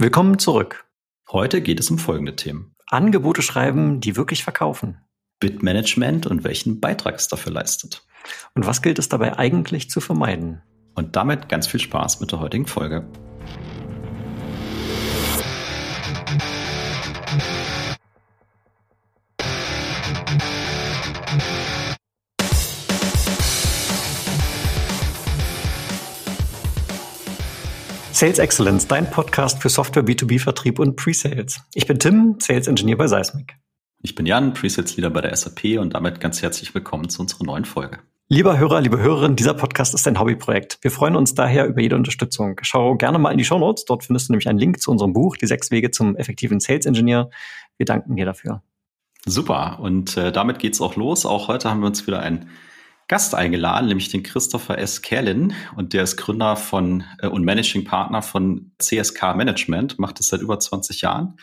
Willkommen 0.00 0.38
zurück. 0.38 0.86
Heute 1.28 1.60
geht 1.60 1.80
es 1.80 1.90
um 1.90 1.98
folgende 1.98 2.36
Themen. 2.36 2.76
Angebote 2.86 3.42
schreiben, 3.42 3.98
die 3.98 4.14
wirklich 4.14 4.44
verkaufen. 4.44 5.00
Bitmanagement 5.40 6.24
und 6.24 6.44
welchen 6.44 6.78
Beitrag 6.78 7.16
es 7.16 7.26
dafür 7.26 7.50
leistet. 7.50 8.06
Und 8.54 8.64
was 8.64 8.80
gilt 8.80 9.00
es 9.00 9.08
dabei 9.08 9.36
eigentlich 9.36 9.90
zu 9.90 10.00
vermeiden? 10.00 10.62
Und 10.94 11.16
damit 11.16 11.48
ganz 11.48 11.66
viel 11.66 11.80
Spaß 11.80 12.20
mit 12.20 12.30
der 12.30 12.38
heutigen 12.38 12.66
Folge. 12.66 13.08
Sales 28.18 28.40
Excellence, 28.40 28.88
dein 28.88 29.08
Podcast 29.08 29.62
für 29.62 29.68
Software 29.68 30.02
B2B-Vertrieb 30.02 30.80
und 30.80 30.96
Pre-Sales. 30.96 31.60
Ich 31.72 31.86
bin 31.86 32.00
Tim, 32.00 32.34
Sales 32.40 32.66
Engineer 32.66 32.96
bei 32.96 33.06
Seismic. 33.06 33.54
Ich 34.02 34.16
bin 34.16 34.26
Jan, 34.26 34.54
Pre-Sales 34.54 34.96
Leader 34.96 35.10
bei 35.10 35.20
der 35.20 35.36
SAP 35.36 35.78
und 35.78 35.94
damit 35.94 36.18
ganz 36.18 36.42
herzlich 36.42 36.74
willkommen 36.74 37.08
zu 37.10 37.22
unserer 37.22 37.44
neuen 37.44 37.64
Folge. 37.64 38.00
Lieber 38.26 38.58
Hörer, 38.58 38.80
liebe 38.80 38.98
Hörerin, 38.98 39.36
dieser 39.36 39.54
Podcast 39.54 39.94
ist 39.94 40.08
ein 40.08 40.18
Hobbyprojekt. 40.18 40.78
Wir 40.80 40.90
freuen 40.90 41.14
uns 41.14 41.34
daher 41.36 41.68
über 41.68 41.80
jede 41.80 41.94
Unterstützung. 41.94 42.58
Schau 42.62 42.96
gerne 42.96 43.20
mal 43.20 43.30
in 43.30 43.38
die 43.38 43.44
Show 43.44 43.60
Notes. 43.60 43.84
Dort 43.84 44.02
findest 44.02 44.28
du 44.28 44.32
nämlich 44.32 44.48
einen 44.48 44.58
Link 44.58 44.80
zu 44.80 44.90
unserem 44.90 45.12
Buch, 45.12 45.36
Die 45.36 45.46
sechs 45.46 45.70
Wege 45.70 45.92
zum 45.92 46.16
effektiven 46.16 46.58
Sales 46.58 46.86
Engineer. 46.86 47.30
Wir 47.76 47.86
danken 47.86 48.16
dir 48.16 48.26
dafür. 48.26 48.64
Super. 49.26 49.78
Und 49.78 50.16
äh, 50.16 50.32
damit 50.32 50.58
geht's 50.58 50.80
auch 50.80 50.96
los. 50.96 51.24
Auch 51.24 51.46
heute 51.46 51.70
haben 51.70 51.78
wir 51.82 51.86
uns 51.86 52.04
wieder 52.08 52.18
ein 52.18 52.48
Gast 53.08 53.34
eingeladen, 53.34 53.88
nämlich 53.88 54.10
den 54.10 54.22
Christopher 54.22 54.78
S. 54.78 55.00
Kerlin. 55.00 55.54
Und 55.76 55.94
der 55.94 56.02
ist 56.02 56.16
Gründer 56.16 56.56
von 56.56 57.04
äh, 57.20 57.26
und 57.26 57.44
Managing 57.44 57.84
Partner 57.84 58.20
von 58.20 58.72
CSK 58.78 59.34
Management, 59.34 59.98
macht 59.98 60.20
es 60.20 60.28
seit 60.28 60.42
über 60.42 60.60
20 60.60 61.00
Jahren 61.00 61.38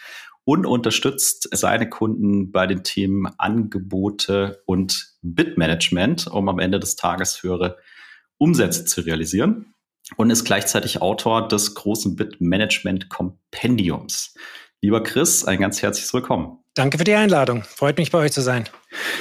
und 0.45 0.67
unterstützt 0.67 1.49
seine 1.51 1.89
Kunden 1.89 2.51
bei 2.51 2.67
den 2.67 2.83
Themen 2.83 3.27
Angebote 3.39 4.61
und 4.67 5.15
Bitmanagement, 5.23 6.27
um 6.27 6.47
am 6.47 6.59
Ende 6.59 6.79
des 6.79 6.95
Tages 6.95 7.41
höhere 7.41 7.77
Umsätze 8.37 8.85
zu 8.85 9.01
realisieren. 9.01 9.73
Und 10.17 10.29
ist 10.29 10.45
gleichzeitig 10.45 11.01
Autor 11.01 11.47
des 11.47 11.73
großen 11.73 12.15
Bitmanagement 12.15 13.09
Kompendiums. 13.09 14.35
Lieber 14.81 15.01
Chris, 15.01 15.45
ein 15.45 15.59
ganz 15.59 15.81
herzliches 15.81 16.13
Willkommen. 16.13 16.59
Danke 16.75 16.97
für 16.97 17.05
die 17.05 17.13
Einladung. 17.13 17.63
Freut 17.63 17.97
mich, 17.97 18.11
bei 18.11 18.19
euch 18.19 18.33
zu 18.33 18.41
sein. 18.41 18.65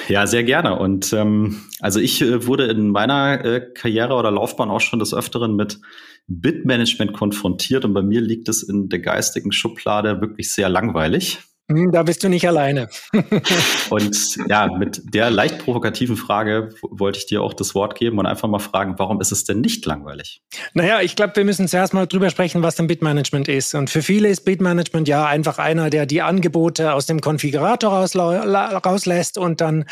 Ja, 0.09 0.27
sehr 0.27 0.43
gerne. 0.43 0.77
Und 0.77 1.13
ähm, 1.13 1.63
also 1.79 2.01
ich 2.01 2.21
äh, 2.21 2.47
wurde 2.47 2.67
in 2.67 2.91
meiner 2.91 3.45
äh, 3.45 3.61
Karriere 3.73 4.15
oder 4.15 4.33
Laufbahn 4.33 4.71
auch 4.71 4.81
schon 4.81 4.99
des 4.99 5.15
Öfteren 5.15 5.55
mit 5.55 5.81
Bitmanagement 6.27 7.13
konfrontiert 7.13 7.85
und 7.85 7.95
bei 7.95 8.03
mir 8.03 8.21
liegt 8.21 8.49
es 8.49 8.63
in 8.65 8.89
der 8.89 8.99
geistigen 8.99 9.53
Schublade 9.53 10.21
wirklich 10.21 10.53
sehr 10.53 10.69
langweilig. 10.69 11.39
Hm, 11.71 11.93
da 11.93 12.03
bist 12.03 12.23
du 12.23 12.29
nicht 12.29 12.47
alleine. 12.47 12.91
und 13.91 14.37
ja, 14.51 14.67
mit 14.67 15.01
der 15.15 15.31
leicht 15.31 15.61
provokativen 15.61 16.19
Frage 16.19 16.75
wollte 16.83 17.19
ich 17.19 17.25
dir 17.25 17.43
auch 17.43 17.55
das 17.55 17.75
Wort 17.75 17.95
geben 17.95 18.19
und 18.19 18.27
einfach 18.27 18.49
mal 18.49 18.59
fragen, 18.59 18.97
warum 18.99 19.19
ist 19.23 19.33
es 19.33 19.45
denn 19.45 19.63
nicht 19.63 19.87
langweilig? 19.87 20.43
Naja, 20.75 21.01
ich 21.01 21.17
glaube, 21.17 21.37
wir 21.37 21.45
müssen 21.47 21.67
zuerst 21.67 21.95
mal 21.95 22.07
drüber 22.07 22.29
sprechen, 22.29 22.63
was 22.63 22.77
denn 22.77 22.87
Bitmanagement 22.87 23.49
ist. 23.49 23.75
Und 23.75 23.89
für 23.89 24.03
viele 24.03 24.29
ist 24.29 24.45
Bitmanagement 24.45 25.09
ja 25.09 25.25
einfach 25.25 25.57
einer, 25.57 25.89
der 25.89 26.05
die 26.05 26.21
Angebote 26.21 26.93
aus 26.93 27.07
dem 27.07 27.23
Konfigurator 27.23 27.91
rauslässt 27.91 29.39
und 29.39 29.63
dann 29.63 29.87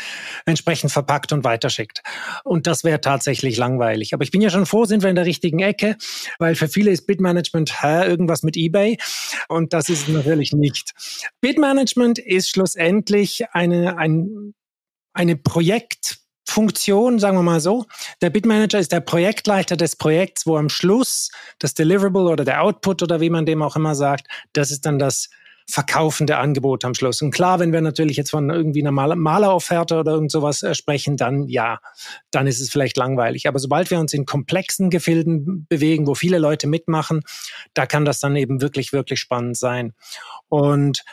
entsprechend 0.45 0.91
verpackt 0.91 1.33
und 1.33 1.43
weiterschickt. 1.43 2.03
Und 2.43 2.67
das 2.67 2.83
wäre 2.83 3.01
tatsächlich 3.01 3.57
langweilig. 3.57 4.13
Aber 4.13 4.23
ich 4.23 4.29
bin 4.29 4.41
ja 4.41 4.51
schon 4.51 4.67
froh, 4.67 4.85
sind 4.85 5.01
wir 5.01 5.09
in 5.09 5.15
der 5.15 5.25
richtigen 5.25 5.59
Ecke, 5.59 5.97
weil 6.37 6.53
für 6.53 6.67
viele 6.67 6.91
ist 6.91 7.07
Bitmanagement 7.07 7.81
hä, 7.81 8.05
irgendwas 8.05 8.43
mit 8.43 8.57
eBay. 8.57 8.99
Und 9.47 9.73
das 9.73 9.89
ist 9.89 10.03
es 10.03 10.07
natürlich 10.07 10.53
nicht. 10.53 10.91
Bitmanagement 11.41 11.62
Projektmanagement 11.63 12.19
ist 12.19 12.49
schlussendlich 12.49 13.45
eine, 13.53 13.97
ein, 13.97 14.53
eine 15.13 15.37
Projektfunktion, 15.37 17.19
sagen 17.19 17.37
wir 17.37 17.41
mal 17.41 17.61
so. 17.61 17.85
Der 18.21 18.31
Bitmanager 18.31 18.79
ist 18.79 18.91
der 18.91 18.99
Projektleiter 18.99 19.77
des 19.77 19.95
Projekts, 19.95 20.45
wo 20.45 20.57
am 20.57 20.67
Schluss 20.67 21.31
das 21.59 21.73
Deliverable 21.73 22.23
oder 22.23 22.43
der 22.43 22.63
Output 22.63 23.01
oder 23.01 23.21
wie 23.21 23.29
man 23.29 23.45
dem 23.45 23.61
auch 23.61 23.77
immer 23.77 23.95
sagt, 23.95 24.27
das 24.51 24.71
ist 24.71 24.85
dann 24.85 24.99
das 24.99 25.29
verkaufende 25.69 26.35
Angebot 26.35 26.83
am 26.83 26.95
Schluss. 26.95 27.21
Und 27.21 27.31
klar, 27.31 27.61
wenn 27.61 27.71
wir 27.71 27.79
natürlich 27.79 28.17
jetzt 28.17 28.31
von 28.31 28.49
irgendwie 28.49 28.85
einer 28.85 28.91
Malerauferte 28.91 29.97
oder 29.97 30.11
irgend 30.11 30.31
sowas 30.33 30.63
äh, 30.63 30.75
sprechen, 30.75 31.15
dann 31.15 31.47
ja, 31.47 31.79
dann 32.31 32.45
ist 32.45 32.59
es 32.59 32.69
vielleicht 32.69 32.97
langweilig. 32.97 33.47
Aber 33.47 33.59
sobald 33.59 33.89
wir 33.89 34.01
uns 34.01 34.11
in 34.11 34.25
komplexen 34.25 34.89
Gefilden 34.89 35.65
bewegen, 35.69 36.07
wo 36.07 36.15
viele 36.15 36.39
Leute 36.39 36.67
mitmachen, 36.67 37.21
da 37.73 37.85
kann 37.85 38.03
das 38.03 38.19
dann 38.19 38.35
eben 38.35 38.59
wirklich, 38.59 38.91
wirklich 38.91 39.21
spannend 39.21 39.55
sein. 39.55 39.93
Und 40.49 41.05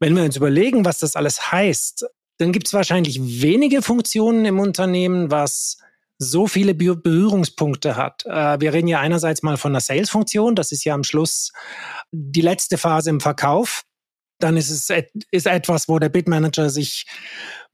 wenn 0.00 0.14
wir 0.16 0.24
uns 0.24 0.36
überlegen, 0.36 0.84
was 0.84 0.98
das 0.98 1.16
alles 1.16 1.52
heißt, 1.52 2.06
dann 2.38 2.52
gibt 2.52 2.66
es 2.66 2.74
wahrscheinlich 2.74 3.18
wenige 3.22 3.82
Funktionen 3.82 4.44
im 4.44 4.58
Unternehmen, 4.58 5.30
was 5.30 5.78
so 6.18 6.46
viele 6.46 6.74
Berührungspunkte 6.74 7.96
hat. 7.96 8.24
Äh, 8.26 8.60
wir 8.60 8.72
reden 8.72 8.88
ja 8.88 9.00
einerseits 9.00 9.42
mal 9.42 9.56
von 9.56 9.72
einer 9.72 9.80
Sales-Funktion, 9.80 10.54
das 10.54 10.72
ist 10.72 10.84
ja 10.84 10.94
am 10.94 11.04
Schluss 11.04 11.52
die 12.10 12.40
letzte 12.40 12.78
Phase 12.78 13.10
im 13.10 13.20
Verkauf. 13.20 13.82
Dann 14.38 14.56
ist 14.56 14.70
es 14.70 14.90
ist 15.30 15.46
etwas, 15.46 15.88
wo 15.88 15.98
der 15.98 16.10
Bitmanager 16.10 16.68
sich 16.68 17.06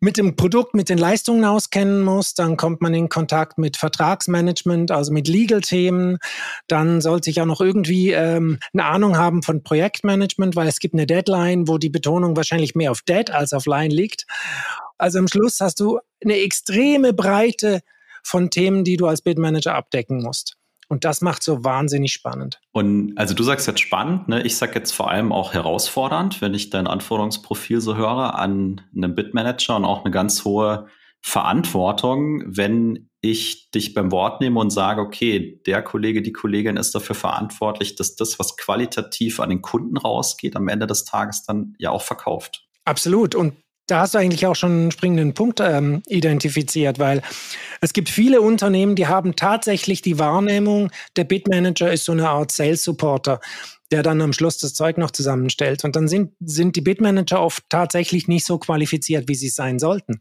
mit 0.02 0.16
dem 0.16 0.34
Produkt, 0.34 0.74
mit 0.74 0.88
den 0.88 0.98
Leistungen 0.98 1.44
auskennen 1.44 2.02
muss. 2.02 2.34
Dann 2.34 2.56
kommt 2.56 2.80
man 2.80 2.92
in 2.92 3.08
Kontakt 3.08 3.56
mit 3.56 3.76
Vertragsmanagement, 3.76 4.90
also 4.90 5.12
mit 5.12 5.28
Legal-Themen. 5.28 6.18
Dann 6.66 7.00
sollte 7.00 7.30
ich 7.30 7.40
auch 7.40 7.46
noch 7.46 7.60
irgendwie 7.60 8.10
ähm, 8.10 8.58
eine 8.72 8.84
Ahnung 8.84 9.16
haben 9.16 9.44
von 9.44 9.62
Projektmanagement, 9.62 10.56
weil 10.56 10.66
es 10.66 10.80
gibt 10.80 10.94
eine 10.94 11.06
Deadline, 11.06 11.68
wo 11.68 11.78
die 11.78 11.88
Betonung 11.88 12.36
wahrscheinlich 12.36 12.74
mehr 12.74 12.90
auf 12.90 13.02
Dead 13.02 13.30
als 13.30 13.52
auf 13.52 13.64
Line 13.66 13.94
liegt. 13.94 14.26
Also 14.98 15.20
am 15.20 15.28
Schluss 15.28 15.60
hast 15.60 15.78
du 15.78 16.00
eine 16.20 16.36
extreme 16.36 17.12
Breite 17.12 17.80
von 18.24 18.50
Themen, 18.50 18.82
die 18.82 18.96
du 18.96 19.06
als 19.06 19.22
Bidmanager 19.22 19.76
abdecken 19.76 20.20
musst. 20.20 20.56
Und 20.92 21.04
das 21.04 21.22
macht 21.22 21.42
so 21.42 21.64
wahnsinnig 21.64 22.12
spannend. 22.12 22.60
Und 22.70 23.14
also 23.16 23.32
du 23.32 23.42
sagst 23.42 23.66
jetzt 23.66 23.80
spannend, 23.80 24.28
ne? 24.28 24.42
ich 24.42 24.58
sag 24.58 24.74
jetzt 24.74 24.92
vor 24.92 25.10
allem 25.10 25.32
auch 25.32 25.54
herausfordernd, 25.54 26.42
wenn 26.42 26.52
ich 26.52 26.68
dein 26.68 26.86
Anforderungsprofil 26.86 27.80
so 27.80 27.96
höre 27.96 28.38
an 28.38 28.82
einen 28.94 29.14
Bitmanager 29.14 29.76
und 29.76 29.86
auch 29.86 30.04
eine 30.04 30.10
ganz 30.10 30.44
hohe 30.44 30.88
Verantwortung, 31.22 32.42
wenn 32.44 33.08
ich 33.22 33.70
dich 33.70 33.94
beim 33.94 34.12
Wort 34.12 34.42
nehme 34.42 34.60
und 34.60 34.68
sage, 34.68 35.00
okay, 35.00 35.62
der 35.66 35.80
Kollege, 35.80 36.20
die 36.20 36.32
Kollegin 36.34 36.76
ist 36.76 36.94
dafür 36.94 37.16
verantwortlich, 37.16 37.94
dass 37.94 38.14
das, 38.14 38.38
was 38.38 38.58
qualitativ 38.58 39.40
an 39.40 39.48
den 39.48 39.62
Kunden 39.62 39.96
rausgeht, 39.96 40.56
am 40.56 40.68
Ende 40.68 40.86
des 40.86 41.06
Tages 41.06 41.42
dann 41.42 41.74
ja 41.78 41.88
auch 41.88 42.02
verkauft. 42.02 42.68
Absolut. 42.84 43.34
Und 43.34 43.54
da 43.92 44.00
hast 44.00 44.14
du 44.14 44.18
eigentlich 44.18 44.46
auch 44.46 44.56
schon 44.56 44.72
einen 44.72 44.90
springenden 44.90 45.34
Punkt 45.34 45.60
ähm, 45.60 46.02
identifiziert, 46.08 46.98
weil 46.98 47.20
es 47.82 47.92
gibt 47.92 48.08
viele 48.08 48.40
Unternehmen, 48.40 48.96
die 48.96 49.06
haben 49.06 49.36
tatsächlich 49.36 50.00
die 50.00 50.18
Wahrnehmung, 50.18 50.90
der 51.16 51.24
Bitmanager 51.24 51.92
ist 51.92 52.06
so 52.06 52.12
eine 52.12 52.30
Art 52.30 52.52
Sales 52.52 52.82
Supporter, 52.84 53.38
der 53.90 54.02
dann 54.02 54.22
am 54.22 54.32
Schluss 54.32 54.56
das 54.56 54.72
Zeug 54.72 54.96
noch 54.96 55.10
zusammenstellt. 55.10 55.84
Und 55.84 55.94
dann 55.94 56.08
sind, 56.08 56.32
sind 56.40 56.74
die 56.76 56.80
Bitmanager 56.80 57.42
oft 57.42 57.64
tatsächlich 57.68 58.28
nicht 58.28 58.46
so 58.46 58.56
qualifiziert, 58.56 59.28
wie 59.28 59.34
sie 59.34 59.50
sein 59.50 59.78
sollten. 59.78 60.20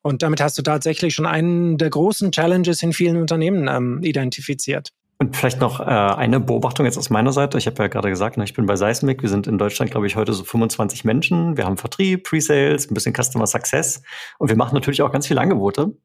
Und 0.00 0.22
damit 0.22 0.40
hast 0.40 0.56
du 0.56 0.62
tatsächlich 0.62 1.14
schon 1.14 1.26
einen 1.26 1.76
der 1.76 1.90
großen 1.90 2.32
Challenges 2.32 2.82
in 2.82 2.94
vielen 2.94 3.18
Unternehmen 3.18 3.68
ähm, 3.68 4.02
identifiziert. 4.04 4.94
Und 5.18 5.34
vielleicht 5.34 5.60
noch 5.60 5.80
äh, 5.80 5.84
eine 5.84 6.40
Beobachtung 6.40 6.84
jetzt 6.84 6.98
aus 6.98 7.08
meiner 7.08 7.32
Seite. 7.32 7.56
Ich 7.56 7.66
habe 7.66 7.82
ja 7.82 7.88
gerade 7.88 8.10
gesagt, 8.10 8.36
ne, 8.36 8.44
ich 8.44 8.52
bin 8.52 8.66
bei 8.66 8.76
Seismic. 8.76 9.22
Wir 9.22 9.30
sind 9.30 9.46
in 9.46 9.56
Deutschland, 9.56 9.90
glaube 9.90 10.06
ich, 10.06 10.14
heute 10.14 10.34
so 10.34 10.44
25 10.44 11.04
Menschen. 11.04 11.56
Wir 11.56 11.64
haben 11.64 11.78
Vertrieb, 11.78 12.24
Pre-Sales, 12.24 12.90
ein 12.90 12.94
bisschen 12.94 13.14
Customer 13.14 13.46
Success 13.46 14.02
und 14.38 14.48
wir 14.50 14.56
machen 14.56 14.74
natürlich 14.74 15.00
auch 15.00 15.10
ganz 15.10 15.26
viele 15.26 15.40
Angebote. 15.40 15.96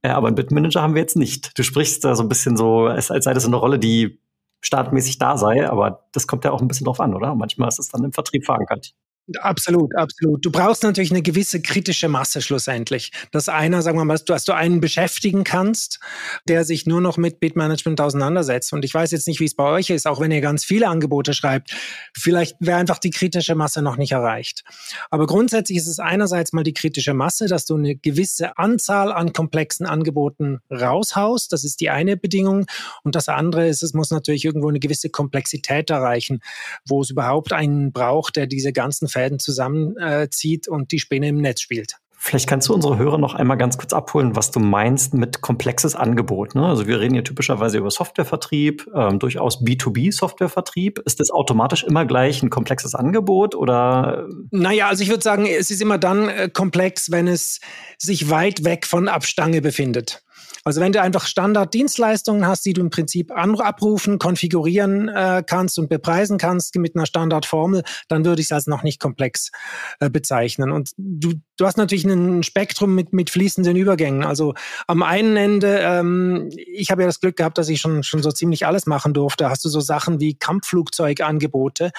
Äh, 0.00 0.08
aber 0.08 0.28
einen 0.28 0.36
Bitmanager 0.36 0.80
haben 0.80 0.94
wir 0.94 1.02
jetzt 1.02 1.16
nicht. 1.16 1.58
Du 1.58 1.62
sprichst 1.62 2.04
da 2.04 2.14
so 2.14 2.22
ein 2.22 2.30
bisschen 2.30 2.56
so, 2.56 2.86
als, 2.86 3.10
als 3.10 3.24
sei 3.24 3.34
das 3.34 3.44
eine 3.44 3.56
Rolle, 3.56 3.78
die 3.78 4.20
startmäßig 4.62 5.18
da 5.18 5.36
sei, 5.36 5.68
aber 5.68 6.06
das 6.12 6.26
kommt 6.26 6.44
ja 6.44 6.50
auch 6.50 6.62
ein 6.62 6.68
bisschen 6.68 6.86
drauf 6.86 7.00
an, 7.00 7.14
oder? 7.14 7.34
Manchmal 7.34 7.68
ist 7.68 7.78
es 7.78 7.88
dann 7.88 8.04
im 8.04 8.12
Vertrieb 8.12 8.46
verankert. 8.46 8.94
Absolut, 9.40 9.92
absolut. 9.96 10.44
Du 10.44 10.52
brauchst 10.52 10.84
natürlich 10.84 11.10
eine 11.10 11.22
gewisse 11.22 11.60
kritische 11.60 12.08
Masse 12.08 12.40
schlussendlich. 12.40 13.10
Dass 13.32 13.48
einer, 13.48 13.82
sagen 13.82 13.98
wir 13.98 14.04
mal, 14.04 14.18
dass 14.24 14.44
du 14.44 14.52
einen 14.52 14.80
beschäftigen 14.80 15.42
kannst, 15.42 15.98
der 16.46 16.64
sich 16.64 16.86
nur 16.86 17.00
noch 17.00 17.16
mit 17.16 17.40
Bitmanagement 17.40 18.00
auseinandersetzt. 18.00 18.72
Und 18.72 18.84
ich 18.84 18.94
weiß 18.94 19.10
jetzt 19.10 19.26
nicht, 19.26 19.40
wie 19.40 19.44
es 19.46 19.56
bei 19.56 19.64
euch 19.64 19.90
ist, 19.90 20.06
auch 20.06 20.20
wenn 20.20 20.30
ihr 20.30 20.40
ganz 20.40 20.64
viele 20.64 20.86
Angebote 20.86 21.34
schreibt. 21.34 21.74
Vielleicht 22.16 22.56
wäre 22.60 22.78
einfach 22.78 22.98
die 22.98 23.10
kritische 23.10 23.56
Masse 23.56 23.82
noch 23.82 23.96
nicht 23.96 24.12
erreicht. 24.12 24.62
Aber 25.10 25.26
grundsätzlich 25.26 25.78
ist 25.78 25.88
es 25.88 25.98
einerseits 25.98 26.52
mal 26.52 26.62
die 26.62 26.74
kritische 26.74 27.12
Masse, 27.12 27.46
dass 27.46 27.64
du 27.64 27.74
eine 27.74 27.96
gewisse 27.96 28.56
Anzahl 28.58 29.10
an 29.10 29.32
komplexen 29.32 29.86
Angeboten 29.86 30.60
raushaust. 30.70 31.52
Das 31.52 31.64
ist 31.64 31.80
die 31.80 31.90
eine 31.90 32.16
Bedingung. 32.16 32.66
Und 33.02 33.16
das 33.16 33.28
andere 33.28 33.66
ist, 33.66 33.82
es 33.82 33.92
muss 33.92 34.12
natürlich 34.12 34.44
irgendwo 34.44 34.68
eine 34.68 34.78
gewisse 34.78 35.10
Komplexität 35.10 35.90
erreichen, 35.90 36.42
wo 36.86 37.00
es 37.00 37.10
überhaupt 37.10 37.52
einen 37.52 37.90
braucht, 37.90 38.36
der 38.36 38.46
diese 38.46 38.72
ganzen 38.72 39.08
Fäden 39.16 39.38
zusammenzieht 39.38 40.68
und 40.68 40.92
die 40.92 40.98
Spinne 40.98 41.28
im 41.28 41.40
Netz 41.40 41.60
spielt. 41.60 41.96
Vielleicht 42.18 42.48
kannst 42.48 42.68
du 42.68 42.74
unsere 42.74 42.98
Hörer 42.98 43.18
noch 43.18 43.34
einmal 43.34 43.56
ganz 43.56 43.78
kurz 43.78 43.92
abholen, 43.92 44.34
was 44.34 44.50
du 44.50 44.58
meinst 44.58 45.14
mit 45.14 45.42
komplexes 45.42 45.94
Angebot. 45.94 46.56
Ne? 46.56 46.66
Also 46.66 46.88
wir 46.88 46.98
reden 46.98 47.14
hier 47.14 47.22
typischerweise 47.22 47.78
über 47.78 47.90
Softwarevertrieb, 47.90 48.90
ähm, 48.94 49.20
durchaus 49.20 49.62
B2B-Softwarevertrieb. 49.62 50.98
Ist 51.04 51.20
das 51.20 51.30
automatisch 51.30 51.84
immer 51.84 52.04
gleich 52.04 52.42
ein 52.42 52.50
komplexes 52.50 52.96
Angebot 52.96 53.54
oder? 53.54 54.26
Naja, 54.50 54.88
also 54.88 55.04
ich 55.04 55.10
würde 55.10 55.22
sagen, 55.22 55.46
es 55.46 55.70
ist 55.70 55.80
immer 55.80 55.98
dann 55.98 56.28
äh, 56.28 56.48
komplex, 56.52 57.12
wenn 57.12 57.28
es 57.28 57.60
sich 57.96 58.28
weit 58.28 58.64
weg 58.64 58.86
von 58.86 59.06
Abstange 59.08 59.60
befindet. 59.60 60.24
Also 60.66 60.80
wenn 60.80 60.90
du 60.90 61.00
einfach 61.00 61.26
Standarddienstleistungen 61.26 62.44
hast, 62.44 62.66
die 62.66 62.72
du 62.72 62.80
im 62.80 62.90
Prinzip 62.90 63.30
abrufen, 63.30 64.18
konfigurieren 64.18 65.08
äh, 65.08 65.44
kannst 65.46 65.78
und 65.78 65.88
bepreisen 65.88 66.38
kannst 66.38 66.74
mit 66.74 66.96
einer 66.96 67.06
Standardformel, 67.06 67.84
dann 68.08 68.24
würde 68.24 68.40
ich 68.40 68.48
es 68.48 68.52
als 68.52 68.66
noch 68.66 68.82
nicht 68.82 68.98
komplex 68.98 69.52
äh, 70.00 70.10
bezeichnen. 70.10 70.72
Und 70.72 70.90
du, 70.96 71.34
du 71.56 71.66
hast 71.66 71.76
natürlich 71.76 72.04
ein 72.04 72.42
Spektrum 72.42 72.96
mit, 72.96 73.12
mit 73.12 73.30
fließenden 73.30 73.76
Übergängen. 73.76 74.24
Also 74.24 74.54
am 74.88 75.04
einen 75.04 75.36
Ende, 75.36 75.78
ähm, 75.84 76.48
ich 76.56 76.90
habe 76.90 77.02
ja 77.02 77.06
das 77.06 77.20
Glück 77.20 77.36
gehabt, 77.36 77.58
dass 77.58 77.68
ich 77.68 77.80
schon, 77.80 78.02
schon 78.02 78.24
so 78.24 78.32
ziemlich 78.32 78.66
alles 78.66 78.86
machen 78.86 79.14
durfte, 79.14 79.48
hast 79.48 79.64
du 79.64 79.68
so 79.68 79.78
Sachen 79.78 80.18
wie 80.18 80.34
Kampfflugzeugangebote 80.34 81.92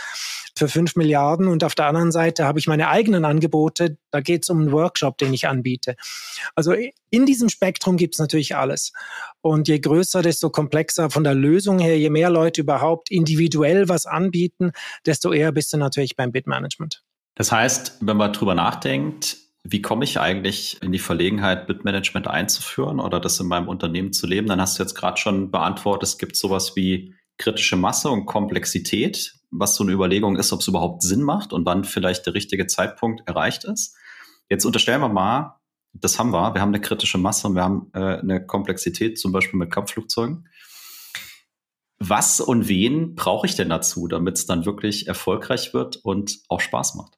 für 0.58 0.68
fünf 0.68 0.98
Milliarden 0.98 1.48
und 1.48 1.64
auf 1.64 1.74
der 1.74 1.86
anderen 1.86 2.12
Seite 2.12 2.44
habe 2.44 2.60
ich 2.60 2.68
meine 2.68 2.90
eigenen 2.90 3.24
Angebote, 3.24 3.98
da 4.18 4.22
geht 4.22 4.44
es 4.44 4.50
um 4.50 4.62
einen 4.62 4.72
Workshop, 4.72 5.20
den 5.20 5.32
ich 5.32 5.48
anbiete. 5.48 5.96
Also 6.56 6.74
in 7.12 7.26
diesem 7.28 7.50
Spektrum 7.50 7.98
gibt 7.98 8.16
es 8.16 8.20
natürlich 8.20 8.56
alles. 8.56 8.94
Und 9.42 9.68
je 9.68 9.80
größer, 9.80 10.24
desto 10.24 10.50
komplexer 10.50 11.12
von 11.12 11.24
der 11.24 11.36
Lösung 11.36 11.78
her, 11.78 12.00
je 12.00 12.10
mehr 12.10 12.32
Leute 12.32 12.62
überhaupt 12.62 13.12
individuell 13.12 13.90
was 13.90 14.08
anbieten, 14.08 14.72
desto 15.06 15.32
eher 15.32 15.52
bist 15.52 15.72
du 15.72 15.78
natürlich 15.78 16.16
beim 16.16 16.32
Bitmanagement. 16.32 17.04
Das 17.36 17.52
heißt, 17.52 18.00
wenn 18.02 18.18
man 18.18 18.34
drüber 18.34 18.56
nachdenkt, 18.56 19.38
wie 19.64 19.84
komme 19.84 20.04
ich 20.04 20.20
eigentlich 20.20 20.82
in 20.82 20.92
die 20.92 21.00
Verlegenheit, 21.00 21.68
Bitmanagement 21.68 22.28
einzuführen 22.28 23.00
oder 23.00 23.20
das 23.20 23.40
in 23.40 23.48
meinem 23.48 23.68
Unternehmen 23.68 24.14
zu 24.14 24.26
leben, 24.26 24.48
dann 24.48 24.60
hast 24.60 24.80
du 24.80 24.84
jetzt 24.84 24.96
gerade 24.96 25.18
schon 25.18 25.52
beantwortet, 25.52 26.10
es 26.10 26.18
gibt 26.18 26.36
sowas 26.38 26.76
wie 26.76 27.14
kritische 27.38 27.76
Masse 27.76 28.10
und 28.10 28.26
Komplexität, 28.26 29.36
was 29.52 29.76
so 29.76 29.84
eine 29.84 29.94
Überlegung 29.94 30.38
ist, 30.38 30.52
ob 30.52 30.62
es 30.62 30.68
überhaupt 30.68 31.04
Sinn 31.04 31.22
macht 31.22 31.54
und 31.54 31.66
wann 31.66 31.84
vielleicht 31.84 32.26
der 32.26 32.34
richtige 32.34 32.66
Zeitpunkt 32.66 33.28
erreicht 33.28 33.64
ist. 33.66 33.96
Jetzt 34.50 34.66
unterstellen 34.66 35.02
wir 35.02 35.10
mal, 35.10 35.60
das 35.94 36.20
haben 36.20 36.32
wir. 36.32 36.54
Wir 36.54 36.62
haben 36.62 36.70
eine 36.70 36.82
kritische 36.82 37.18
Masse 37.18 37.48
und 37.48 37.56
wir 37.56 37.64
haben 37.64 37.90
äh, 37.94 38.20
eine 38.20 38.46
Komplexität, 38.46 39.20
zum 39.20 39.32
Beispiel 39.32 39.60
mit 39.60 39.72
Kampfflugzeugen. 39.72 40.48
Was 42.00 42.40
und 42.40 42.68
wen 42.68 43.16
brauche 43.16 43.48
ich 43.48 43.56
denn 43.56 43.70
dazu, 43.70 44.08
damit 44.08 44.38
es 44.38 44.46
dann 44.46 44.66
wirklich 44.66 45.08
erfolgreich 45.08 45.74
wird 45.74 45.98
und 45.98 46.40
auch 46.48 46.62
Spaß 46.62 46.96
macht? 46.96 47.17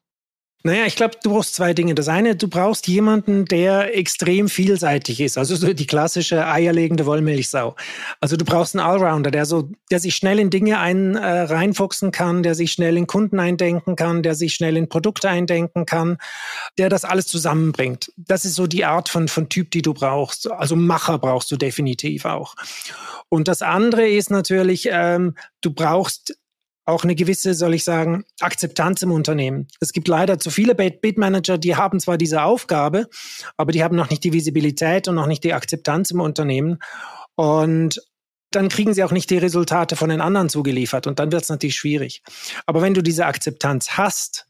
Naja, 0.62 0.84
ich 0.84 0.94
glaube, 0.94 1.16
du 1.22 1.30
brauchst 1.30 1.54
zwei 1.54 1.72
Dinge. 1.72 1.94
Das 1.94 2.08
eine, 2.08 2.36
du 2.36 2.46
brauchst 2.46 2.86
jemanden, 2.86 3.46
der 3.46 3.96
extrem 3.96 4.50
vielseitig 4.50 5.20
ist. 5.20 5.38
Also 5.38 5.56
so 5.56 5.72
die 5.72 5.86
klassische 5.86 6.46
eierlegende 6.46 7.06
Wollmilchsau. 7.06 7.76
Also 8.20 8.36
du 8.36 8.44
brauchst 8.44 8.76
einen 8.76 8.84
Allrounder, 8.84 9.30
der 9.30 9.46
so, 9.46 9.70
der 9.90 10.00
sich 10.00 10.14
schnell 10.14 10.38
in 10.38 10.50
Dinge 10.50 10.78
ein, 10.78 11.16
äh, 11.16 11.40
reinfuchsen 11.42 12.12
kann, 12.12 12.42
der 12.42 12.54
sich 12.54 12.72
schnell 12.72 12.98
in 12.98 13.06
Kunden 13.06 13.40
eindenken 13.40 13.96
kann, 13.96 14.22
der 14.22 14.34
sich 14.34 14.52
schnell 14.52 14.76
in 14.76 14.90
Produkte 14.90 15.30
eindenken 15.30 15.86
kann, 15.86 16.18
der 16.76 16.90
das 16.90 17.06
alles 17.06 17.26
zusammenbringt. 17.26 18.12
Das 18.18 18.44
ist 18.44 18.54
so 18.54 18.66
die 18.66 18.84
Art 18.84 19.08
von, 19.08 19.28
von 19.28 19.48
Typ, 19.48 19.70
die 19.70 19.82
du 19.82 19.94
brauchst. 19.94 20.50
Also 20.50 20.76
Macher 20.76 21.18
brauchst 21.18 21.50
du 21.50 21.56
definitiv 21.56 22.26
auch. 22.26 22.54
Und 23.30 23.48
das 23.48 23.62
andere 23.62 24.06
ist 24.06 24.30
natürlich, 24.30 24.88
ähm, 24.90 25.36
du 25.62 25.72
brauchst 25.72 26.36
auch 26.84 27.04
eine 27.04 27.14
gewisse, 27.14 27.54
soll 27.54 27.74
ich 27.74 27.84
sagen, 27.84 28.24
Akzeptanz 28.40 29.02
im 29.02 29.12
Unternehmen. 29.12 29.68
Es 29.80 29.92
gibt 29.92 30.08
leider 30.08 30.38
zu 30.38 30.50
viele 30.50 30.74
Bid-Manager, 30.74 31.58
die 31.58 31.76
haben 31.76 32.00
zwar 32.00 32.18
diese 32.18 32.42
Aufgabe, 32.42 33.08
aber 33.56 33.72
die 33.72 33.84
haben 33.84 33.96
noch 33.96 34.10
nicht 34.10 34.24
die 34.24 34.32
Visibilität 34.32 35.06
und 35.08 35.14
noch 35.14 35.26
nicht 35.26 35.44
die 35.44 35.54
Akzeptanz 35.54 36.10
im 36.10 36.20
Unternehmen. 36.20 36.78
Und 37.36 38.00
dann 38.50 38.68
kriegen 38.68 38.94
sie 38.94 39.04
auch 39.04 39.12
nicht 39.12 39.30
die 39.30 39.38
Resultate 39.38 39.94
von 39.94 40.10
den 40.10 40.20
anderen 40.20 40.48
zugeliefert 40.48 41.06
und 41.06 41.18
dann 41.18 41.30
wird 41.30 41.42
es 41.42 41.48
natürlich 41.48 41.76
schwierig. 41.76 42.22
Aber 42.66 42.82
wenn 42.82 42.94
du 42.94 43.02
diese 43.02 43.26
Akzeptanz 43.26 43.92
hast, 43.92 44.46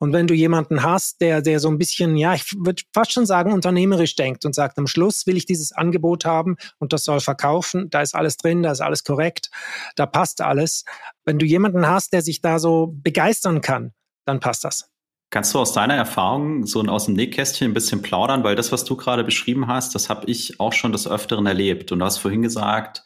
und 0.00 0.14
wenn 0.14 0.26
du 0.26 0.34
jemanden 0.34 0.82
hast, 0.82 1.20
der, 1.20 1.42
der 1.42 1.60
so 1.60 1.68
ein 1.68 1.76
bisschen, 1.76 2.16
ja, 2.16 2.34
ich 2.34 2.50
würde 2.56 2.82
fast 2.94 3.12
schon 3.12 3.26
sagen, 3.26 3.52
unternehmerisch 3.52 4.16
denkt 4.16 4.46
und 4.46 4.54
sagt, 4.54 4.78
am 4.78 4.86
Schluss 4.86 5.26
will 5.26 5.36
ich 5.36 5.44
dieses 5.44 5.72
Angebot 5.72 6.24
haben 6.24 6.56
und 6.78 6.94
das 6.94 7.04
soll 7.04 7.20
verkaufen, 7.20 7.90
da 7.90 8.00
ist 8.00 8.14
alles 8.14 8.38
drin, 8.38 8.62
da 8.62 8.72
ist 8.72 8.80
alles 8.80 9.04
korrekt, 9.04 9.50
da 9.96 10.06
passt 10.06 10.40
alles. 10.40 10.84
Wenn 11.26 11.38
du 11.38 11.44
jemanden 11.44 11.86
hast, 11.86 12.14
der 12.14 12.22
sich 12.22 12.40
da 12.40 12.58
so 12.58 12.94
begeistern 12.94 13.60
kann, 13.60 13.92
dann 14.24 14.40
passt 14.40 14.64
das. 14.64 14.88
Kannst 15.28 15.54
du 15.54 15.58
aus 15.58 15.74
deiner 15.74 15.94
Erfahrung 15.94 16.66
so 16.66 16.80
aus 16.80 17.04
dem 17.04 17.14
Nähkästchen 17.14 17.70
ein 17.70 17.74
bisschen 17.74 18.00
plaudern? 18.00 18.42
Weil 18.42 18.56
das, 18.56 18.72
was 18.72 18.84
du 18.84 18.96
gerade 18.96 19.22
beschrieben 19.22 19.66
hast, 19.68 19.94
das 19.94 20.08
habe 20.08 20.28
ich 20.30 20.58
auch 20.58 20.72
schon 20.72 20.92
des 20.92 21.06
Öfteren 21.06 21.46
erlebt. 21.46 21.92
Und 21.92 21.98
du 21.98 22.04
hast 22.06 22.18
vorhin 22.18 22.42
gesagt, 22.42 23.04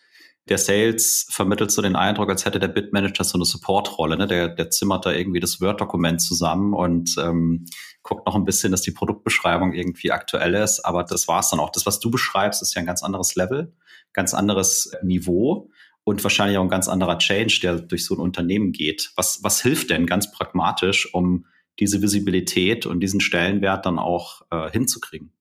der 0.48 0.58
Sales 0.58 1.26
vermittelt 1.30 1.70
so 1.70 1.80
den 1.80 1.96
Eindruck, 1.96 2.28
als 2.28 2.44
hätte 2.44 2.60
der 2.60 2.68
Bitmanager 2.68 3.24
so 3.24 3.38
eine 3.38 3.46
Supportrolle. 3.46 4.18
Ne? 4.18 4.26
Der, 4.26 4.48
der 4.48 4.70
zimmert 4.70 5.06
da 5.06 5.12
irgendwie 5.12 5.40
das 5.40 5.60
Word-Dokument 5.60 6.20
zusammen 6.20 6.74
und 6.74 7.16
ähm, 7.18 7.64
guckt 8.02 8.26
noch 8.26 8.34
ein 8.34 8.44
bisschen, 8.44 8.70
dass 8.70 8.82
die 8.82 8.90
Produktbeschreibung 8.90 9.72
irgendwie 9.72 10.12
aktuell 10.12 10.54
ist. 10.54 10.84
Aber 10.84 11.02
das 11.02 11.28
war's 11.28 11.50
dann 11.50 11.60
auch. 11.60 11.70
Das, 11.70 11.86
was 11.86 11.98
du 11.98 12.10
beschreibst, 12.10 12.60
ist 12.60 12.74
ja 12.74 12.80
ein 12.80 12.86
ganz 12.86 13.02
anderes 13.02 13.34
Level, 13.36 13.72
ganz 14.12 14.34
anderes 14.34 14.92
Niveau 15.02 15.70
und 16.04 16.22
wahrscheinlich 16.22 16.58
auch 16.58 16.62
ein 16.62 16.68
ganz 16.68 16.88
anderer 16.88 17.18
Change, 17.18 17.60
der 17.62 17.80
durch 17.80 18.04
so 18.04 18.14
ein 18.14 18.20
Unternehmen 18.20 18.72
geht. 18.72 19.12
Was, 19.16 19.42
was 19.42 19.62
hilft 19.62 19.88
denn 19.88 20.06
ganz 20.06 20.30
pragmatisch, 20.30 21.12
um 21.14 21.46
diese 21.80 22.02
Visibilität 22.02 22.84
und 22.84 23.00
diesen 23.00 23.20
Stellenwert 23.20 23.86
dann 23.86 23.98
auch 23.98 24.42
äh, 24.50 24.70
hinzukriegen? 24.70 25.32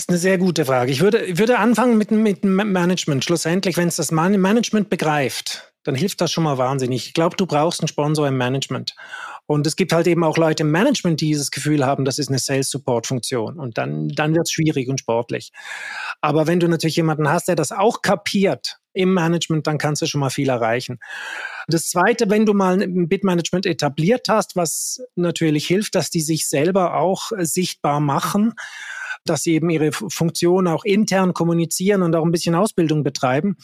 Ist 0.00 0.08
eine 0.08 0.16
sehr 0.16 0.38
gute 0.38 0.64
Frage. 0.64 0.90
Ich 0.90 1.02
würde, 1.02 1.36
würde 1.36 1.58
anfangen 1.58 1.98
mit, 1.98 2.10
mit 2.10 2.42
Management. 2.42 3.22
Schlussendlich, 3.22 3.76
wenn 3.76 3.88
es 3.88 3.96
das 3.96 4.10
Management 4.10 4.88
begreift, 4.88 5.74
dann 5.84 5.94
hilft 5.94 6.22
das 6.22 6.32
schon 6.32 6.44
mal 6.44 6.56
wahnsinnig. 6.56 7.08
Ich 7.08 7.12
glaube, 7.12 7.36
du 7.36 7.44
brauchst 7.44 7.82
einen 7.82 7.88
Sponsor 7.88 8.26
im 8.26 8.38
Management. 8.38 8.94
Und 9.44 9.66
es 9.66 9.76
gibt 9.76 9.92
halt 9.92 10.06
eben 10.06 10.24
auch 10.24 10.38
Leute 10.38 10.62
im 10.62 10.70
Management, 10.70 11.20
die 11.20 11.26
dieses 11.26 11.50
Gefühl 11.50 11.84
haben, 11.84 12.06
das 12.06 12.18
ist 12.18 12.30
eine 12.30 12.38
Sales-Support-Funktion. 12.38 13.58
Und 13.58 13.76
dann, 13.76 14.08
dann 14.08 14.34
wird 14.34 14.46
es 14.46 14.52
schwierig 14.52 14.88
und 14.88 15.00
sportlich. 15.00 15.52
Aber 16.22 16.46
wenn 16.46 16.60
du 16.60 16.68
natürlich 16.68 16.96
jemanden 16.96 17.28
hast, 17.28 17.48
der 17.48 17.56
das 17.56 17.70
auch 17.70 18.00
kapiert 18.00 18.78
im 18.94 19.12
Management, 19.12 19.66
dann 19.66 19.76
kannst 19.76 20.00
du 20.00 20.06
schon 20.06 20.22
mal 20.22 20.30
viel 20.30 20.48
erreichen. 20.48 20.98
Das 21.68 21.90
Zweite, 21.90 22.30
wenn 22.30 22.46
du 22.46 22.54
mal 22.54 22.80
ein 22.80 23.06
Bitmanagement 23.06 23.66
etabliert 23.66 24.28
hast, 24.30 24.56
was 24.56 25.02
natürlich 25.14 25.66
hilft, 25.66 25.94
dass 25.94 26.08
die 26.08 26.22
sich 26.22 26.48
selber 26.48 26.96
auch 26.96 27.32
sichtbar 27.36 28.00
machen 28.00 28.54
dass 29.24 29.42
sie 29.42 29.54
eben 29.54 29.70
ihre 29.70 29.92
Funktion 29.92 30.66
auch 30.66 30.84
intern 30.84 31.34
kommunizieren 31.34 32.02
und 32.02 32.14
auch 32.16 32.24
ein 32.24 32.32
bisschen 32.32 32.54
Ausbildung 32.54 33.02
betreiben. 33.02 33.56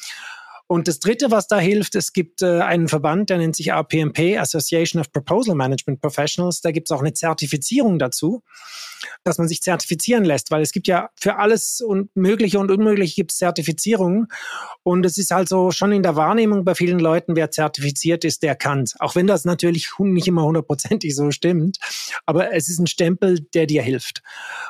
Und 0.68 0.88
das 0.88 0.98
Dritte, 0.98 1.30
was 1.30 1.46
da 1.46 1.58
hilft, 1.58 1.94
es 1.94 2.12
gibt 2.12 2.42
äh, 2.42 2.60
einen 2.60 2.88
Verband, 2.88 3.30
der 3.30 3.38
nennt 3.38 3.54
sich 3.54 3.72
APMP, 3.72 4.36
Association 4.36 5.00
of 5.00 5.12
Proposal 5.12 5.54
Management 5.54 6.00
Professionals. 6.00 6.60
Da 6.60 6.72
gibt 6.72 6.88
es 6.88 6.92
auch 6.92 7.00
eine 7.00 7.12
Zertifizierung 7.12 8.00
dazu, 8.00 8.42
dass 9.22 9.38
man 9.38 9.46
sich 9.46 9.62
zertifizieren 9.62 10.24
lässt, 10.24 10.50
weil 10.50 10.62
es 10.62 10.72
gibt 10.72 10.88
ja 10.88 11.10
für 11.14 11.36
alles 11.36 11.80
und 11.80 12.14
Mögliche 12.16 12.58
und 12.58 12.72
Unmögliche 12.72 13.14
gibt 13.14 13.30
es 13.30 13.38
Zertifizierungen. 13.38 14.26
Und 14.82 15.06
es 15.06 15.18
ist 15.18 15.30
also 15.30 15.70
schon 15.70 15.92
in 15.92 16.02
der 16.02 16.16
Wahrnehmung 16.16 16.64
bei 16.64 16.74
vielen 16.74 16.98
Leuten, 16.98 17.36
wer 17.36 17.52
zertifiziert 17.52 18.24
ist, 18.24 18.42
der 18.42 18.56
kann 18.56 18.84
Auch 18.98 19.14
wenn 19.14 19.28
das 19.28 19.44
natürlich 19.44 19.88
nicht 19.98 20.26
immer 20.26 20.44
hundertprozentig 20.44 21.14
so 21.14 21.30
stimmt. 21.30 21.78
Aber 22.24 22.52
es 22.52 22.68
ist 22.68 22.80
ein 22.80 22.88
Stempel, 22.88 23.40
der 23.54 23.66
dir 23.66 23.82
hilft. 23.82 24.22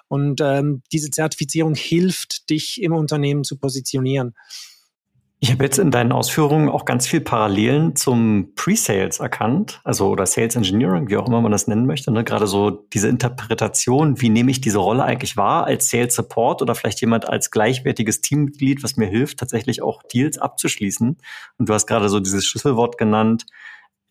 Und 0.08 0.42
ähm, 0.42 0.82
diese 0.92 1.10
Zertifizierung 1.10 1.74
hilft, 1.74 2.50
dich 2.50 2.82
im 2.82 2.92
Unternehmen 2.92 3.44
zu 3.44 3.56
positionieren. 3.56 4.34
Ich 5.38 5.52
habe 5.52 5.64
jetzt 5.64 5.78
in 5.78 5.90
deinen 5.90 6.12
Ausführungen 6.12 6.70
auch 6.70 6.86
ganz 6.86 7.06
viel 7.06 7.20
Parallelen 7.20 7.94
zum 7.94 8.54
Pre-Sales 8.54 9.20
erkannt, 9.20 9.82
also 9.84 10.08
oder 10.08 10.24
Sales 10.24 10.56
Engineering, 10.56 11.10
wie 11.10 11.18
auch 11.18 11.28
immer 11.28 11.42
man 11.42 11.52
das 11.52 11.66
nennen 11.66 11.84
möchte. 11.84 12.10
Ne? 12.10 12.24
Gerade 12.24 12.46
so 12.46 12.70
diese 12.70 13.08
Interpretation, 13.08 14.18
wie 14.22 14.30
nehme 14.30 14.50
ich 14.50 14.62
diese 14.62 14.78
Rolle 14.78 15.04
eigentlich 15.04 15.36
wahr 15.36 15.66
als 15.66 15.90
Sales 15.90 16.14
Support 16.14 16.62
oder 16.62 16.74
vielleicht 16.74 17.02
jemand 17.02 17.28
als 17.28 17.50
gleichwertiges 17.50 18.22
Teammitglied, 18.22 18.82
was 18.82 18.96
mir 18.96 19.08
hilft, 19.08 19.38
tatsächlich 19.38 19.82
auch 19.82 20.02
Deals 20.04 20.38
abzuschließen. 20.38 21.18
Und 21.58 21.68
du 21.68 21.74
hast 21.74 21.86
gerade 21.86 22.08
so 22.08 22.18
dieses 22.18 22.46
Schlüsselwort 22.46 22.96
genannt, 22.96 23.44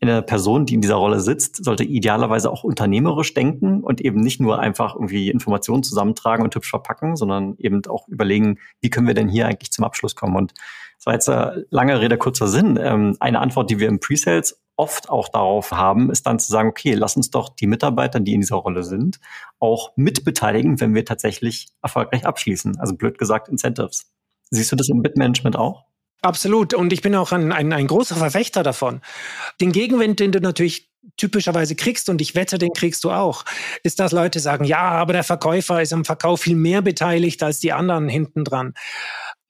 eine 0.02 0.22
Person, 0.22 0.66
die 0.68 0.76
in 0.76 0.82
dieser 0.82 0.96
Rolle 0.96 1.20
sitzt, 1.20 1.64
sollte 1.64 1.84
idealerweise 1.84 2.52
auch 2.52 2.64
unternehmerisch 2.64 3.34
denken 3.34 3.82
und 3.82 4.02
eben 4.02 4.20
nicht 4.20 4.40
nur 4.40 4.60
einfach 4.60 4.94
irgendwie 4.94 5.30
Informationen 5.30 5.84
zusammentragen 5.84 6.44
und 6.44 6.54
hübsch 6.54 6.70
verpacken, 6.70 7.16
sondern 7.16 7.56
eben 7.58 7.82
auch 7.88 8.08
überlegen, 8.08 8.60
wie 8.82 8.90
können 8.90 9.08
wir 9.08 9.14
denn 9.16 9.30
hier 9.30 9.48
eigentlich 9.48 9.72
zum 9.72 9.86
Abschluss 9.86 10.16
kommen. 10.16 10.36
Und 10.36 10.54
das 11.06 11.12
war 11.12 11.14
jetzt 11.14 11.30
eine 11.30 11.66
lange 11.70 12.02
Rede, 12.02 12.18
kurzer 12.18 12.48
Sinn. 12.48 12.80
Ähm, 12.82 13.16
eine 13.20 13.40
Antwort, 13.40 13.70
die 13.70 13.78
wir 13.78 13.88
im 13.88 14.00
Pre-Sales 14.00 14.60
oft 14.76 15.08
auch 15.10 15.30
darauf 15.30 15.72
haben, 15.72 16.10
ist 16.10 16.26
dann 16.26 16.40
zu 16.40 16.52
sagen, 16.52 16.70
okay, 16.70 16.96
lass 16.96 17.16
uns 17.16 17.30
doch 17.30 17.50
die 17.50 17.68
Mitarbeiter, 17.68 18.20
die 18.20 18.34
in 18.34 18.42
dieser 18.42 18.56
Rolle 18.56 18.84
sind, 18.84 19.20
auch 19.60 19.92
mitbeteiligen, 19.96 20.82
wenn 20.82 20.96
wir 20.96 21.06
tatsächlich 21.06 21.68
erfolgreich 21.84 22.26
abschließen. 22.26 22.80
Also 22.80 22.96
blöd 22.96 23.20
gesagt, 23.20 23.48
Incentives. 23.50 24.12
Siehst 24.50 24.72
du 24.72 24.76
das 24.76 24.90
im 24.90 25.04
Bitmanagement 25.04 25.56
auch? 25.56 25.86
Absolut. 26.22 26.74
Und 26.74 26.92
ich 26.92 27.04
bin 27.04 27.16
auch 27.16 27.32
ein, 27.32 27.52
ein, 27.52 27.72
ein 27.72 27.88
großer 27.88 28.16
Verfechter 28.16 28.64
davon. 28.64 29.02
Den 29.62 29.72
Gegenwind, 29.72 30.20
den 30.20 30.32
du 30.32 30.42
natürlich 30.42 30.90
typischerweise 31.18 31.76
kriegst, 31.76 32.10
und 32.10 32.20
ich 32.20 32.34
wette, 32.34 32.58
den 32.58 32.74
kriegst 32.74 33.04
du 33.04 33.12
auch, 33.12 33.46
ist, 33.84 34.00
dass 34.00 34.12
Leute 34.12 34.40
sagen, 34.40 34.66
ja, 34.66 34.82
aber 34.82 35.14
der 35.14 35.24
Verkäufer 35.24 35.84
ist 35.84 35.94
am 35.94 36.04
Verkauf 36.04 36.42
viel 36.42 36.56
mehr 36.56 36.82
beteiligt 36.82 37.44
als 37.44 37.60
die 37.60 37.74
anderen 37.74 38.10
hinten 38.10 38.44
dran 38.44 38.74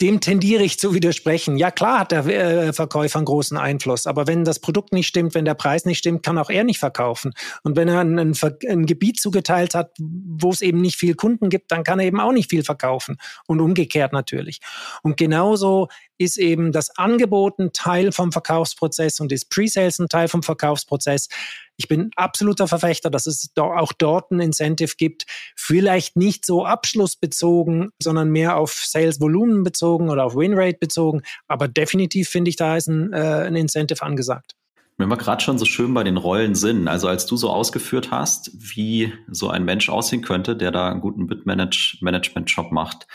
dem 0.01 0.19
tendiere 0.19 0.63
ich 0.63 0.77
zu 0.77 0.93
widersprechen. 0.93 1.57
Ja, 1.57 1.71
klar 1.71 1.99
hat 1.99 2.11
der 2.11 2.25
äh, 2.25 2.73
Verkäufer 2.73 3.19
einen 3.19 3.25
großen 3.25 3.57
Einfluss, 3.57 4.07
aber 4.07 4.27
wenn 4.27 4.43
das 4.43 4.59
Produkt 4.59 4.91
nicht 4.91 5.07
stimmt, 5.07 5.35
wenn 5.35 5.45
der 5.45 5.53
Preis 5.53 5.85
nicht 5.85 5.99
stimmt, 5.99 6.23
kann 6.23 6.37
auch 6.37 6.49
er 6.49 6.65
nicht 6.65 6.79
verkaufen. 6.79 7.33
Und 7.63 7.77
wenn 7.77 7.87
er 7.87 7.99
ein, 7.99 8.19
ein, 8.19 8.35
ein 8.67 8.85
Gebiet 8.85 9.19
zugeteilt 9.19 9.73
hat, 9.73 9.91
wo 9.97 10.49
es 10.49 10.61
eben 10.61 10.81
nicht 10.81 10.97
viel 10.97 11.15
Kunden 11.15 11.49
gibt, 11.49 11.71
dann 11.71 11.85
kann 11.85 11.99
er 11.99 12.07
eben 12.07 12.19
auch 12.19 12.33
nicht 12.33 12.49
viel 12.49 12.63
verkaufen. 12.63 13.17
Und 13.47 13.61
umgekehrt 13.61 14.11
natürlich. 14.11 14.59
Und 15.01 15.15
genauso 15.15 15.87
ist 16.17 16.37
eben 16.37 16.73
das 16.73 16.97
Angebot 16.97 17.59
ein 17.59 17.71
Teil 17.71 18.11
vom 18.11 18.31
Verkaufsprozess 18.31 19.19
und 19.21 19.31
ist 19.31 19.49
Pre-Sales 19.49 19.99
ein 19.99 20.09
Teil 20.09 20.27
vom 20.27 20.43
Verkaufsprozess. 20.43 21.29
Ich 21.77 21.87
bin 21.87 22.11
absoluter 22.15 22.67
Verfechter, 22.67 23.09
dass 23.09 23.27
es 23.27 23.51
auch 23.57 23.93
dort 23.93 24.31
ein 24.31 24.39
Incentive 24.39 24.93
gibt, 24.97 25.25
vielleicht 25.55 26.15
nicht 26.15 26.45
so 26.45 26.65
abschlussbezogen, 26.65 27.91
sondern 28.01 28.29
mehr 28.29 28.57
auf 28.57 28.71
Sales-Volumen 28.71 29.63
bezogen 29.63 30.09
oder 30.09 30.25
auf 30.25 30.35
Winrate 30.35 30.77
bezogen. 30.79 31.21
Aber 31.47 31.67
definitiv 31.67 32.29
finde 32.29 32.49
ich, 32.49 32.55
da 32.55 32.77
ist 32.77 32.87
ein, 32.87 33.13
äh, 33.13 33.45
ein 33.47 33.55
Incentive 33.55 34.01
angesagt. 34.01 34.55
Wenn 34.97 35.09
wir 35.09 35.17
gerade 35.17 35.43
schon 35.43 35.57
so 35.57 35.65
schön 35.65 35.93
bei 35.93 36.05
den 36.05 36.15
Rollen 36.15 36.55
sind, 36.55 36.87
also 36.87 37.09
als 37.09 37.25
du 37.25 37.35
so 37.35 37.49
ausgeführt 37.49 38.11
hast, 38.11 38.51
wie 38.53 39.11
so 39.27 39.49
ein 39.49 39.65
Mensch 39.65 39.89
aussehen 39.89 40.21
könnte, 40.21 40.55
der 40.55 40.71
da 40.71 40.89
einen 40.89 41.01
guten 41.01 41.27
Bit-Management-Job 41.27 42.71
macht, 42.71 43.05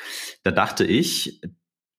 da 0.43 0.51
dachte 0.51 0.85
ich, 0.85 1.41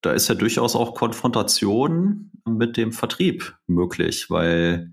da 0.02 0.14
ist 0.14 0.28
ja 0.28 0.36
durchaus 0.36 0.76
auch 0.76 0.94
Konfrontation 0.94 2.32
mit 2.46 2.78
dem 2.78 2.92
Vertrieb 2.92 3.56
möglich, 3.66 4.30
weil 4.30 4.92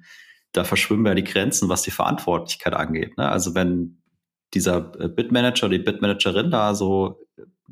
da 0.53 0.65
verschwimmen 0.65 1.07
ja 1.07 1.15
die 1.15 1.25
Grenzen, 1.25 1.69
was 1.69 1.83
die 1.83 1.91
Verantwortlichkeit 1.91 2.75
angeht. 2.75 3.17
Ne? 3.17 3.29
Also 3.29 3.55
wenn 3.55 4.03
dieser 4.55 4.93
äh, 4.99 5.09
Bitmanager, 5.09 5.69
die 5.69 5.79
Bitmanagerin 5.79 6.51
da 6.51 6.75
so 6.75 7.21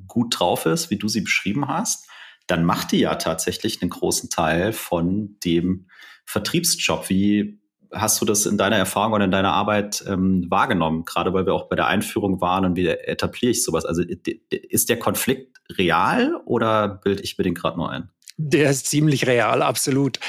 gut 0.07 0.39
drauf 0.39 0.67
ist, 0.67 0.91
wie 0.91 0.99
du 0.99 1.09
sie 1.09 1.23
beschrieben 1.23 1.69
hast, 1.69 2.09
dann 2.47 2.65
macht 2.65 2.93
die 2.93 3.01
ja 3.01 3.15
tatsächlich 3.17 3.83
einen 3.83 3.91
großen 3.91 4.31
Teil 4.31 4.73
von 4.73 5.37
dem 5.45 5.89
Vertriebsjob. 6.25 7.09
Wie 7.09 7.61
hast 7.93 8.21
du 8.21 8.25
das 8.25 8.47
in 8.47 8.59
deiner 8.59 8.77
Erfahrung 8.77 9.15
oder 9.15 9.25
in 9.25 9.31
deiner 9.31 9.53
Arbeit 9.53 10.05
ähm, 10.07 10.47
wahrgenommen? 10.49 11.05
Gerade 11.05 11.33
weil 11.33 11.47
wir 11.47 11.55
auch 11.55 11.69
bei 11.69 11.77
der 11.77 11.87
Einführung 11.87 12.41
waren 12.41 12.65
und 12.65 12.77
wie 12.77 12.87
etabliere 12.87 13.51
ich 13.51 13.65
sowas? 13.65 13.85
Also 13.85 14.03
ist 14.51 14.89
der 14.89 14.99
Konflikt 14.99 15.59
real 15.73 16.41
oder 16.45 16.89
bilde 16.89 17.23
ich 17.23 17.39
mir 17.39 17.45
den 17.45 17.55
gerade 17.55 17.79
nur 17.79 17.91
ein? 17.91 18.11
Der 18.39 18.71
ist 18.71 18.87
ziemlich 18.87 19.27
real, 19.27 19.63
absolut. 19.63 20.21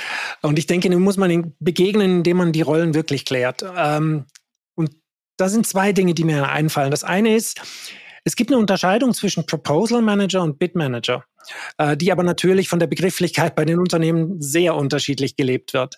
Und 0.42 0.58
ich 0.58 0.66
denke, 0.66 0.90
nun 0.90 1.02
muss 1.02 1.18
man 1.18 1.54
begegnen, 1.60 2.18
indem 2.18 2.38
man 2.38 2.52
die 2.54 2.62
Rollen 2.62 2.94
wirklich 2.94 3.26
klärt. 3.26 3.66
Ähm, 3.76 4.26
und 4.76 4.92
da 5.36 5.50
sind 5.50 5.68
zwei 5.68 5.92
Dinge, 5.92 6.14
die 6.14 6.24
mir 6.24 6.50
einfallen. 6.50 6.92
Das 6.92 7.04
eine 7.04 7.36
ist, 7.36 7.62
es 8.24 8.36
gibt 8.36 8.50
eine 8.50 8.60
Unterscheidung 8.60 9.14
zwischen 9.14 9.46
Proposal 9.46 10.02
Manager 10.02 10.42
und 10.42 10.58
Bid 10.58 10.76
Manager, 10.76 11.24
äh, 11.78 11.98
die 11.98 12.12
aber 12.12 12.24
natürlich 12.24 12.70
von 12.70 12.80
der 12.80 12.88
Begrifflichkeit 12.88 13.56
bei 13.56 13.66
den 13.66 13.80
Unternehmen 13.80 14.42
sehr 14.42 14.76
unterschiedlich 14.76 15.36
gelebt 15.36 15.74
wird. 15.74 15.96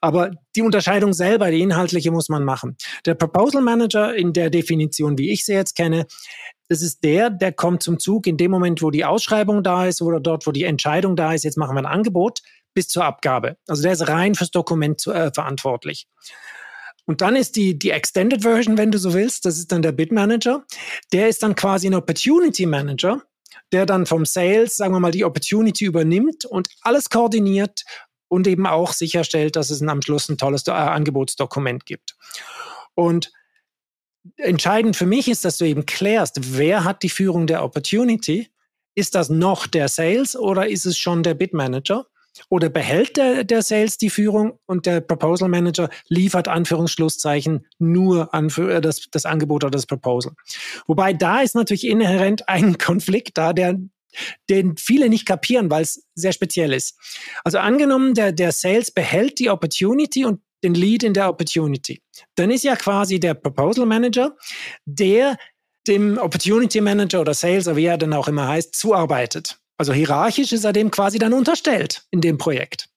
Aber 0.00 0.30
die 0.54 0.62
Unterscheidung 0.62 1.12
selber, 1.12 1.50
die 1.50 1.60
inhaltliche, 1.60 2.10
muss 2.10 2.28
man 2.28 2.44
machen. 2.44 2.76
Der 3.04 3.14
Proposal 3.14 3.62
Manager 3.62 4.14
in 4.14 4.32
der 4.32 4.50
Definition, 4.50 5.18
wie 5.18 5.32
ich 5.32 5.44
sie 5.44 5.54
jetzt 5.54 5.74
kenne, 5.74 6.06
das 6.68 6.82
ist 6.82 7.04
der, 7.04 7.30
der 7.30 7.52
kommt 7.52 7.82
zum 7.82 7.98
Zug 7.98 8.26
in 8.26 8.36
dem 8.36 8.50
Moment, 8.50 8.82
wo 8.82 8.90
die 8.90 9.04
Ausschreibung 9.04 9.62
da 9.62 9.86
ist 9.86 10.02
oder 10.02 10.20
dort, 10.20 10.46
wo 10.46 10.52
die 10.52 10.64
Entscheidung 10.64 11.14
da 11.14 11.32
ist, 11.32 11.44
jetzt 11.44 11.56
machen 11.56 11.76
wir 11.76 11.80
ein 11.80 11.86
Angebot, 11.86 12.40
bis 12.74 12.88
zur 12.88 13.04
Abgabe. 13.04 13.56
Also 13.66 13.82
der 13.82 13.92
ist 13.92 14.08
rein 14.08 14.34
fürs 14.34 14.50
Dokument 14.50 15.00
zu, 15.00 15.12
äh, 15.12 15.32
verantwortlich. 15.32 16.06
Und 17.06 17.20
dann 17.20 17.36
ist 17.36 17.54
die, 17.56 17.78
die 17.78 17.90
Extended 17.90 18.42
Version, 18.42 18.76
wenn 18.78 18.90
du 18.90 18.98
so 18.98 19.14
willst, 19.14 19.44
das 19.44 19.58
ist 19.58 19.70
dann 19.70 19.80
der 19.80 19.92
Bid 19.92 20.10
Manager. 20.10 20.64
Der 21.12 21.28
ist 21.28 21.42
dann 21.42 21.54
quasi 21.54 21.86
ein 21.86 21.94
Opportunity 21.94 22.66
Manager, 22.66 23.22
der 23.72 23.86
dann 23.86 24.06
vom 24.06 24.24
Sales, 24.24 24.76
sagen 24.76 24.94
wir 24.94 25.00
mal, 25.00 25.10
die 25.10 25.24
Opportunity 25.24 25.84
übernimmt 25.84 26.44
und 26.44 26.68
alles 26.82 27.10
koordiniert 27.10 27.84
und 28.28 28.46
eben 28.46 28.66
auch 28.66 28.92
sicherstellt, 28.92 29.56
dass 29.56 29.70
es 29.70 29.82
am 29.82 30.02
Schluss 30.02 30.28
ein 30.28 30.38
tolles 30.38 30.66
äh, 30.66 30.72
Angebotsdokument 30.72 31.86
gibt. 31.86 32.16
Und 32.94 33.32
entscheidend 34.36 34.96
für 34.96 35.06
mich 35.06 35.28
ist, 35.28 35.44
dass 35.44 35.58
du 35.58 35.64
eben 35.64 35.86
klärst, 35.86 36.56
wer 36.56 36.84
hat 36.84 37.02
die 37.02 37.08
Führung 37.08 37.46
der 37.46 37.62
Opportunity? 37.62 38.50
Ist 38.94 39.14
das 39.14 39.28
noch 39.28 39.66
der 39.66 39.88
Sales 39.88 40.36
oder 40.36 40.68
ist 40.68 40.86
es 40.86 40.98
schon 40.98 41.22
der 41.22 41.34
Bid 41.34 41.52
Manager? 41.52 42.06
Oder 42.48 42.68
behält 42.68 43.16
der, 43.16 43.44
der 43.44 43.62
Sales 43.62 43.98
die 43.98 44.10
Führung 44.10 44.58
und 44.66 44.86
der 44.86 45.00
Proposal 45.00 45.48
Manager 45.48 45.88
liefert 46.08 46.48
Anführungsschlusszeichen 46.48 47.66
nur 47.78 48.32
Anführ 48.34 48.76
äh, 48.76 48.80
das, 48.80 49.08
das 49.10 49.26
Angebot 49.26 49.64
oder 49.64 49.70
das 49.70 49.86
Proposal? 49.86 50.32
Wobei 50.86 51.12
da 51.12 51.40
ist 51.40 51.54
natürlich 51.54 51.86
inhärent 51.86 52.48
ein 52.48 52.78
Konflikt 52.78 53.38
da, 53.38 53.52
der, 53.52 53.78
den 54.48 54.76
viele 54.76 55.08
nicht 55.08 55.26
kapieren, 55.26 55.70
weil 55.70 55.82
es 55.82 56.06
sehr 56.14 56.32
speziell 56.32 56.72
ist. 56.72 56.98
Also 57.44 57.58
angenommen, 57.58 58.14
der, 58.14 58.32
der 58.32 58.52
Sales 58.52 58.90
behält 58.90 59.38
die 59.38 59.50
Opportunity 59.50 60.24
und 60.24 60.40
den 60.64 60.74
Lead 60.74 61.02
in 61.02 61.14
der 61.14 61.28
Opportunity. 61.28 62.02
Dann 62.34 62.50
ist 62.50 62.64
ja 62.64 62.76
quasi 62.76 63.20
der 63.20 63.34
Proposal 63.34 63.86
Manager, 63.86 64.36
der 64.84 65.36
dem 65.86 66.18
Opportunity 66.18 66.80
Manager 66.80 67.20
oder 67.20 67.34
Sales, 67.34 67.68
oder 67.68 67.76
wie 67.76 67.84
er 67.84 67.98
dann 67.98 68.12
auch 68.12 68.28
immer 68.28 68.48
heißt, 68.48 68.74
zuarbeitet. 68.74 69.60
Also 69.76 69.92
hierarchisch 69.92 70.52
ist 70.52 70.64
er 70.64 70.72
dem 70.72 70.90
quasi 70.90 71.18
dann 71.18 71.32
unterstellt 71.32 72.06
in 72.10 72.20
dem 72.20 72.38
Projekt. 72.38 72.88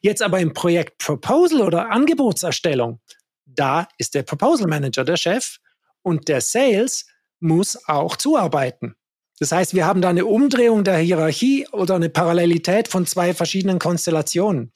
Jetzt 0.00 0.22
aber 0.22 0.40
im 0.40 0.52
Projekt 0.52 0.98
Proposal 0.98 1.60
oder 1.60 1.90
Angebotserstellung, 1.90 3.00
da 3.44 3.88
ist 3.98 4.14
der 4.14 4.22
Proposal 4.22 4.68
Manager 4.68 5.04
der 5.04 5.16
Chef 5.16 5.58
und 6.02 6.28
der 6.28 6.40
Sales 6.40 7.06
muss 7.40 7.78
auch 7.88 8.16
zuarbeiten. 8.16 8.94
Das 9.38 9.52
heißt, 9.52 9.74
wir 9.74 9.86
haben 9.86 10.02
da 10.02 10.10
eine 10.10 10.26
Umdrehung 10.26 10.84
der 10.84 10.98
Hierarchie 10.98 11.66
oder 11.72 11.94
eine 11.94 12.10
Parallelität 12.10 12.88
von 12.88 13.06
zwei 13.06 13.32
verschiedenen 13.34 13.78
Konstellationen. 13.78 14.72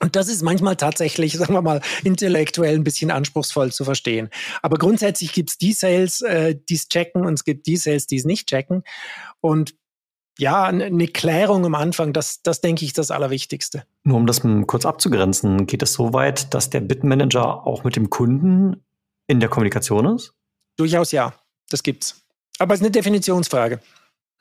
Und 0.00 0.16
das 0.16 0.28
ist 0.28 0.42
manchmal 0.42 0.76
tatsächlich, 0.76 1.34
sagen 1.38 1.52
wir 1.52 1.62
mal, 1.62 1.82
intellektuell 2.02 2.74
ein 2.74 2.84
bisschen 2.84 3.10
anspruchsvoll 3.10 3.72
zu 3.72 3.84
verstehen. 3.84 4.30
Aber 4.62 4.78
grundsätzlich 4.78 5.32
gibt 5.32 5.50
es 5.50 5.58
die 5.58 5.72
Sales, 5.72 6.22
äh, 6.22 6.56
die 6.68 6.74
es 6.74 6.88
checken 6.88 7.24
und 7.26 7.34
es 7.34 7.44
gibt 7.44 7.66
die 7.66 7.76
Sales, 7.76 8.06
die 8.06 8.16
es 8.16 8.24
nicht 8.24 8.48
checken. 8.48 8.82
Und 9.40 9.74
ja, 10.38 10.64
eine 10.64 11.08
Klärung 11.08 11.64
am 11.64 11.74
Anfang, 11.74 12.12
das, 12.12 12.42
das 12.42 12.60
denke 12.60 12.84
ich, 12.84 12.92
das 12.92 13.10
Allerwichtigste. 13.10 13.84
Nur 14.02 14.16
um 14.16 14.26
das 14.26 14.42
kurz 14.66 14.84
abzugrenzen, 14.84 15.66
geht 15.66 15.82
es 15.82 15.92
so 15.92 16.12
weit, 16.12 16.52
dass 16.54 16.70
der 16.70 16.80
Bitmanager 16.80 17.66
auch 17.66 17.84
mit 17.84 17.96
dem 17.96 18.10
Kunden 18.10 18.84
in 19.26 19.40
der 19.40 19.48
Kommunikation 19.48 20.06
ist? 20.16 20.34
Durchaus 20.76 21.12
ja, 21.12 21.32
das 21.70 21.82
gibt's. 21.82 22.24
Aber 22.58 22.74
es 22.74 22.80
ist 22.80 22.84
eine 22.84 22.90
Definitionsfrage. 22.90 23.80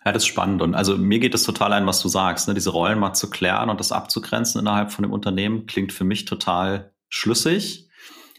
Ja, 0.05 0.11
das 0.11 0.23
ist 0.23 0.27
spannend. 0.27 0.61
Und 0.61 0.75
also 0.75 0.97
mir 0.97 1.19
geht 1.19 1.33
es 1.33 1.43
total 1.43 1.73
ein, 1.73 1.85
was 1.85 2.01
du 2.01 2.09
sagst. 2.09 2.47
Ne? 2.47 2.53
Diese 2.53 2.71
Rollen 2.71 2.99
mal 2.99 3.13
zu 3.13 3.29
klären 3.29 3.69
und 3.69 3.79
das 3.79 3.91
abzugrenzen 3.91 4.59
innerhalb 4.59 4.91
von 4.91 5.03
dem 5.03 5.13
Unternehmen 5.13 5.65
klingt 5.65 5.93
für 5.93 6.03
mich 6.03 6.25
total 6.25 6.93
schlüssig. 7.09 7.89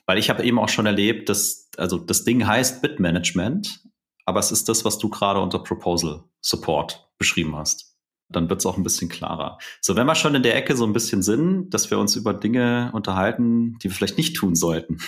Weil 0.07 0.19
ich 0.19 0.29
habe 0.29 0.45
eben 0.45 0.59
auch 0.59 0.69
schon 0.69 0.87
erlebt, 0.87 1.29
dass, 1.29 1.71
also 1.79 1.97
das 1.97 2.25
Ding 2.25 2.47
heißt 2.47 2.83
Bitmanagement, 2.83 3.81
aber 4.27 4.41
es 4.41 4.53
ist 4.53 4.69
das, 4.69 4.85
was 4.85 4.99
du 4.99 5.09
gerade 5.09 5.41
unter 5.41 5.59
Proposal 5.61 6.25
Support 6.43 7.09
beschrieben 7.25 7.57
hast. 7.57 7.97
Dann 8.29 8.49
wird 8.51 8.61
es 8.61 8.67
auch 8.67 8.77
ein 8.77 8.83
bisschen 8.83 9.09
klarer. 9.09 9.59
So, 9.81 9.97
wenn 9.97 10.07
wir 10.07 10.15
schon 10.15 10.35
in 10.35 10.43
der 10.43 10.57
Ecke 10.57 10.77
so 10.77 10.85
ein 10.85 10.93
bisschen 10.93 11.23
sind, 11.23 11.71
dass 11.71 11.91
wir 11.91 11.99
uns 11.99 12.17
über 12.17 12.35
Dinge 12.35 12.91
unterhalten, 12.93 13.79
die 13.83 13.89
wir 13.89 13.95
vielleicht 13.95 14.19
nicht 14.19 14.37
tun 14.37 14.55
sollten. 14.55 14.99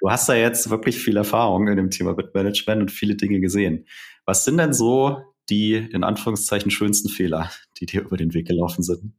Du 0.00 0.10
hast 0.10 0.28
da 0.28 0.34
jetzt 0.34 0.70
wirklich 0.70 0.98
viel 0.98 1.16
Erfahrung 1.16 1.68
in 1.68 1.76
dem 1.76 1.90
Thema 1.90 2.14
Bitmanagement 2.14 2.82
und 2.82 2.90
viele 2.90 3.16
Dinge 3.16 3.40
gesehen. 3.40 3.86
Was 4.26 4.44
sind 4.44 4.58
denn 4.58 4.72
so 4.72 5.22
die 5.50 5.74
in 5.74 6.04
Anführungszeichen 6.04 6.70
schönsten 6.70 7.08
Fehler, 7.08 7.50
die 7.78 7.86
dir 7.86 8.02
über 8.02 8.16
den 8.16 8.34
Weg 8.34 8.46
gelaufen 8.46 8.82
sind? 8.82 9.12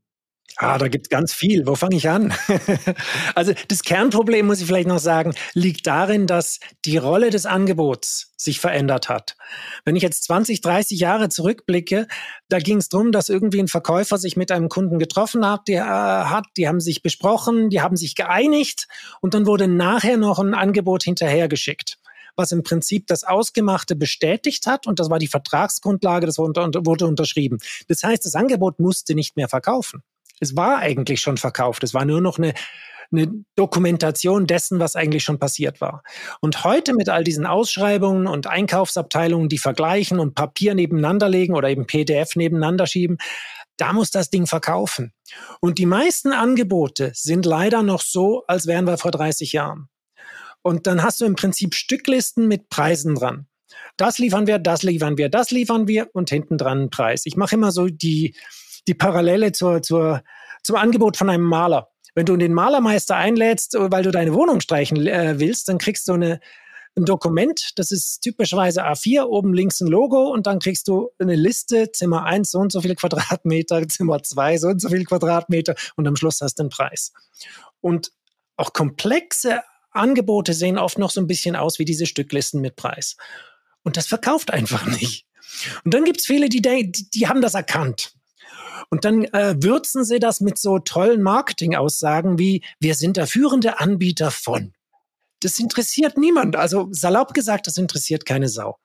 Ah, 0.57 0.77
da 0.77 0.87
gibt 0.87 1.07
es 1.07 1.09
ganz 1.09 1.33
viel. 1.33 1.67
Wo 1.67 1.75
fange 1.75 1.97
ich 1.97 2.09
an? 2.09 2.33
also 3.35 3.53
das 3.67 3.83
Kernproblem, 3.83 4.45
muss 4.45 4.61
ich 4.61 4.67
vielleicht 4.67 4.87
noch 4.87 4.99
sagen, 4.99 5.33
liegt 5.53 5.85
darin, 5.85 6.27
dass 6.27 6.61
die 6.85 6.95
Rolle 6.95 7.29
des 7.29 7.45
Angebots 7.45 8.31
sich 8.37 8.61
verändert 8.61 9.09
hat. 9.09 9.35
Wenn 9.83 9.97
ich 9.97 10.03
jetzt 10.03 10.23
20, 10.23 10.61
30 10.61 10.99
Jahre 10.99 11.27
zurückblicke, 11.27 12.07
da 12.47 12.59
ging 12.59 12.77
es 12.77 12.87
darum, 12.87 13.11
dass 13.11 13.27
irgendwie 13.27 13.59
ein 13.59 13.67
Verkäufer 13.67 14.17
sich 14.17 14.37
mit 14.37 14.49
einem 14.49 14.69
Kunden 14.69 14.97
getroffen 14.97 15.45
hat, 15.45 15.67
die, 15.67 15.73
äh, 15.73 15.81
hat, 15.81 16.45
die 16.55 16.69
haben 16.69 16.79
sich 16.79 17.01
besprochen, 17.01 17.69
die 17.69 17.81
haben 17.81 17.97
sich 17.97 18.15
geeinigt 18.15 18.87
und 19.19 19.33
dann 19.33 19.45
wurde 19.45 19.67
nachher 19.67 20.17
noch 20.17 20.39
ein 20.39 20.53
Angebot 20.53 21.03
hinterhergeschickt 21.03 21.97
was 22.37 22.51
im 22.51 22.63
Prinzip 22.63 23.07
das 23.07 23.23
Ausgemachte 23.23 23.95
bestätigt 23.95 24.67
hat 24.67 24.87
und 24.87 24.99
das 24.99 25.09
war 25.09 25.19
die 25.19 25.27
Vertragsgrundlage, 25.27 26.25
das 26.25 26.37
wurde 26.37 27.07
unterschrieben. 27.07 27.59
Das 27.87 28.03
heißt, 28.03 28.25
das 28.25 28.35
Angebot 28.35 28.77
musste 28.77 29.15
nicht 29.15 29.37
mehr 29.37 29.47
verkaufen. 29.47 30.03
Es 30.39 30.55
war 30.55 30.79
eigentlich 30.79 31.21
schon 31.21 31.37
verkauft. 31.37 31.83
Es 31.83 31.93
war 31.93 32.05
nur 32.05 32.21
noch 32.21 32.37
eine 32.37 32.53
eine 33.11 33.31
Dokumentation 33.55 34.47
dessen, 34.47 34.79
was 34.79 34.95
eigentlich 34.95 35.23
schon 35.23 35.39
passiert 35.39 35.81
war. 35.81 36.03
Und 36.41 36.63
heute 36.63 36.93
mit 36.93 37.09
all 37.09 37.23
diesen 37.23 37.45
Ausschreibungen 37.45 38.27
und 38.27 38.47
Einkaufsabteilungen, 38.47 39.49
die 39.49 39.57
vergleichen 39.57 40.19
und 40.19 40.35
Papier 40.35 40.75
nebeneinander 40.75 41.29
legen 41.29 41.55
oder 41.55 41.69
eben 41.69 41.87
PDF 41.87 42.35
nebeneinander 42.35 42.87
schieben, 42.87 43.17
da 43.77 43.93
muss 43.93 44.09
das 44.09 44.29
Ding 44.29 44.47
verkaufen. 44.47 45.13
Und 45.59 45.77
die 45.77 45.85
meisten 45.85 46.31
Angebote 46.31 47.11
sind 47.13 47.45
leider 47.45 47.83
noch 47.83 48.01
so, 48.01 48.43
als 48.47 48.67
wären 48.67 48.85
wir 48.85 48.97
vor 48.97 49.11
30 49.11 49.51
Jahren. 49.53 49.89
Und 50.61 50.87
dann 50.87 51.03
hast 51.03 51.21
du 51.21 51.25
im 51.25 51.35
Prinzip 51.35 51.75
Stücklisten 51.75 52.47
mit 52.47 52.69
Preisen 52.69 53.15
dran. 53.15 53.47
Das 53.97 54.17
liefern 54.17 54.47
wir, 54.47 54.59
das 54.59 54.83
liefern 54.83 55.17
wir, 55.17 55.29
das 55.29 55.51
liefern 55.51 55.87
wir 55.87 56.09
und 56.13 56.29
hinten 56.29 56.57
dran 56.57 56.79
einen 56.79 56.89
Preis. 56.89 57.23
Ich 57.25 57.35
mache 57.35 57.55
immer 57.55 57.71
so 57.71 57.87
die, 57.87 58.35
die 58.87 58.93
Parallele 58.93 59.51
zur, 59.51 59.81
zur, 59.81 60.23
zum 60.63 60.75
Angebot 60.75 61.17
von 61.17 61.29
einem 61.29 61.43
Maler. 61.43 61.89
Wenn 62.13 62.25
du 62.25 62.37
den 62.37 62.53
Malermeister 62.53 63.15
einlädst, 63.15 63.75
weil 63.77 64.03
du 64.03 64.11
deine 64.11 64.33
Wohnung 64.33 64.61
streichen 64.61 65.05
äh, 65.05 65.39
willst, 65.39 65.67
dann 65.67 65.77
kriegst 65.77 66.07
du 66.07 66.13
eine, 66.13 66.39
ein 66.95 67.03
Dokument, 67.03 67.71
das 67.75 67.91
ist 67.91 68.21
typischerweise 68.21 68.85
A4, 68.85 69.23
oben 69.23 69.53
links 69.53 69.81
ein 69.81 69.87
Logo 69.87 70.31
und 70.31 70.47
dann 70.47 70.59
kriegst 70.59 70.87
du 70.87 71.09
eine 71.19 71.35
Liste, 71.35 71.91
Zimmer 71.91 72.23
1 72.23 72.51
so 72.51 72.59
und 72.59 72.71
so 72.71 72.81
viel 72.81 72.95
Quadratmeter, 72.95 73.85
Zimmer 73.89 74.23
2 74.23 74.57
so 74.57 74.67
und 74.69 74.81
so 74.81 74.89
viel 74.89 75.03
Quadratmeter 75.03 75.75
und 75.97 76.07
am 76.07 76.15
Schluss 76.15 76.39
hast 76.41 76.59
du 76.59 76.63
einen 76.63 76.69
Preis. 76.69 77.11
Und 77.81 78.13
auch 78.55 78.71
komplexe 78.71 79.61
Angebote 79.91 80.53
sehen 80.53 80.77
oft 80.77 80.97
noch 80.97 81.11
so 81.11 81.19
ein 81.19 81.27
bisschen 81.27 81.55
aus 81.55 81.79
wie 81.79 81.85
diese 81.85 82.05
Stücklisten 82.05 82.61
mit 82.61 82.77
Preis. 82.77 83.17
Und 83.83 83.97
das 83.97 84.07
verkauft 84.07 84.51
einfach 84.51 84.85
nicht. 84.85 85.25
Und 85.83 85.93
dann 85.93 86.05
gibt's 86.05 86.25
viele, 86.25 86.49
die, 86.49 86.61
die, 86.61 86.91
die 86.91 87.27
haben 87.27 87.41
das 87.41 87.53
erkannt. 87.53 88.13
Und 88.89 89.05
dann 89.05 89.25
äh, 89.25 89.55
würzen 89.61 90.03
sie 90.03 90.19
das 90.19 90.41
mit 90.41 90.57
so 90.57 90.79
tollen 90.79 91.21
Marketingaussagen 91.21 92.39
wie, 92.39 92.63
wir 92.79 92.95
sind 92.95 93.17
der 93.17 93.27
führende 93.27 93.79
Anbieter 93.79 94.31
von. 94.31 94.73
Das 95.41 95.59
interessiert 95.59 96.17
niemand. 96.17 96.55
Also 96.55 96.87
salopp 96.91 97.33
gesagt, 97.33 97.67
das 97.67 97.77
interessiert 97.77 98.25
keine 98.25 98.49
Sau. 98.49 98.77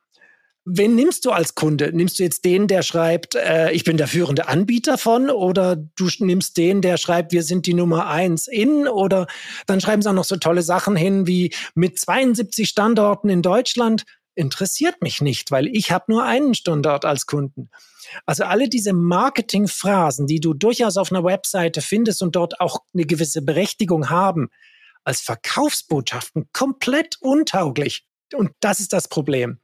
Wen 0.67 0.95
nimmst 0.95 1.25
du 1.25 1.31
als 1.31 1.55
Kunde? 1.55 1.91
Nimmst 1.93 2.19
du 2.19 2.23
jetzt 2.23 2.45
den, 2.45 2.69
der 2.69 2.83
schreibt, 2.83 3.35
äh, 3.35 3.73
ich 3.73 3.85
bin 3.85 3.97
der 3.97 4.09
führende 4.09 4.47
Anbieter 4.47 4.99
von, 4.99 5.31
oder 5.31 5.75
du 5.75 6.09
nimmst 6.19 6.59
den, 6.59 6.83
der 6.83 6.99
schreibt, 6.99 7.33
wir 7.33 7.43
sind 7.43 7.65
die 7.65 7.73
Nummer 7.73 8.09
eins 8.09 8.47
in, 8.47 8.87
oder 8.87 9.27
dann 9.67 9.81
schreiben 9.81 10.03
sie 10.03 10.11
auch 10.11 10.15
noch 10.15 10.25
so 10.25 10.37
tolle 10.37 10.63
Sachen 10.63 10.97
hin 10.97 11.27
wie 11.27 11.55
mit 11.75 11.99
72 11.99 12.69
Standorten 12.69 13.31
in 13.31 13.41
Deutschland. 13.41 14.05
Interessiert 14.41 15.03
mich 15.03 15.21
nicht, 15.21 15.51
weil 15.51 15.67
ich 15.67 15.93
habe 15.93 16.07
nur 16.09 16.25
einen 16.25 16.55
Standort 16.55 17.05
als 17.05 17.27
Kunden. 17.27 17.69
Also 18.25 18.45
alle 18.45 18.71
diese 18.71 18.95
Marketingphrasen, 18.95 20.27
die 20.27 20.41
du 20.41 20.55
durchaus 20.55 20.97
auf 20.97 21.13
einer 21.13 21.23
Webseite 21.23 21.83
findest 21.83 22.23
und 22.23 22.37
dort 22.37 22.59
auch 22.59 22.79
eine 22.95 23.05
gewisse 23.05 23.43
Berechtigung 23.43 24.09
haben, 24.09 24.49
als 25.05 25.21
Verkaufsbotschaften 25.21 26.49
komplett 26.55 27.19
untauglich. 27.21 28.07
Und 28.35 28.53
das 28.61 28.81
ist 28.81 28.95
das 28.95 29.09
Problem. 29.09 29.61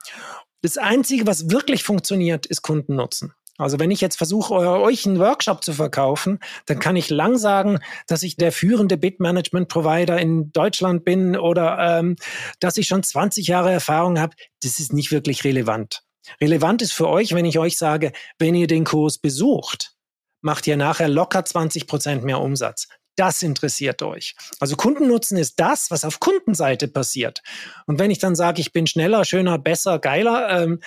Das 0.61 0.77
Einzige, 0.77 1.27
was 1.27 1.49
wirklich 1.49 1.83
funktioniert, 1.83 2.45
ist 2.45 2.61
Kundennutzen. 2.61 3.33
Also 3.59 3.79
wenn 3.79 3.91
ich 3.91 4.01
jetzt 4.01 4.17
versuche, 4.17 4.55
euch 4.55 5.07
einen 5.07 5.19
Workshop 5.19 5.65
zu 5.65 5.73
verkaufen, 5.73 6.39
dann 6.67 6.79
kann 6.79 6.97
ich 6.97 7.11
lang 7.11 7.39
sagen, 7.39 7.79
dass 8.07 8.23
ich 8.23 8.37
der 8.37 8.53
führende 8.53 8.97
Bit-Management-Provider 8.97 10.19
in 10.19 10.53
Deutschland 10.53 11.05
bin 11.05 11.37
oder 11.37 11.99
ähm, 11.99 12.17
dass 12.61 12.77
ich 12.77 12.87
schon 12.87 13.03
20 13.03 13.47
Jahre 13.47 13.73
Erfahrung 13.73 14.19
habe. 14.19 14.37
Das 14.63 14.79
ist 14.79 14.93
nicht 14.93 15.11
wirklich 15.13 15.45
relevant. 15.45 16.03
Relevant 16.41 16.83
ist 16.83 16.93
für 16.93 17.09
euch, 17.09 17.35
wenn 17.35 17.45
ich 17.45 17.59
euch 17.59 17.79
sage, 17.79 18.13
wenn 18.39 18.55
ihr 18.55 18.67
den 18.67 18.85
Kurs 18.85 19.19
besucht, 19.19 19.93
macht 20.41 20.67
ihr 20.67 20.77
nachher 20.77 21.09
locker 21.09 21.45
20 21.45 21.87
Prozent 21.87 22.25
mehr 22.25 22.41
Umsatz. 22.41 22.89
Das 23.17 23.43
interessiert 23.43 24.03
euch. 24.03 24.35
Also 24.61 24.77
Kundennutzen 24.77 25.39
ist 25.39 25.59
das, 25.59 25.91
was 25.91 26.05
auf 26.05 26.21
Kundenseite 26.21 26.87
passiert. 26.87 27.43
Und 27.87 27.99
wenn 27.99 28.11
ich 28.11 28.19
dann 28.19 28.37
sage, 28.37 28.61
ich 28.61 28.73
bin 28.73 28.87
schneller, 28.87 29.25
schöner, 29.25 29.59
besser, 29.59 29.99
geiler, 29.99 30.51
ähm, 30.51 30.81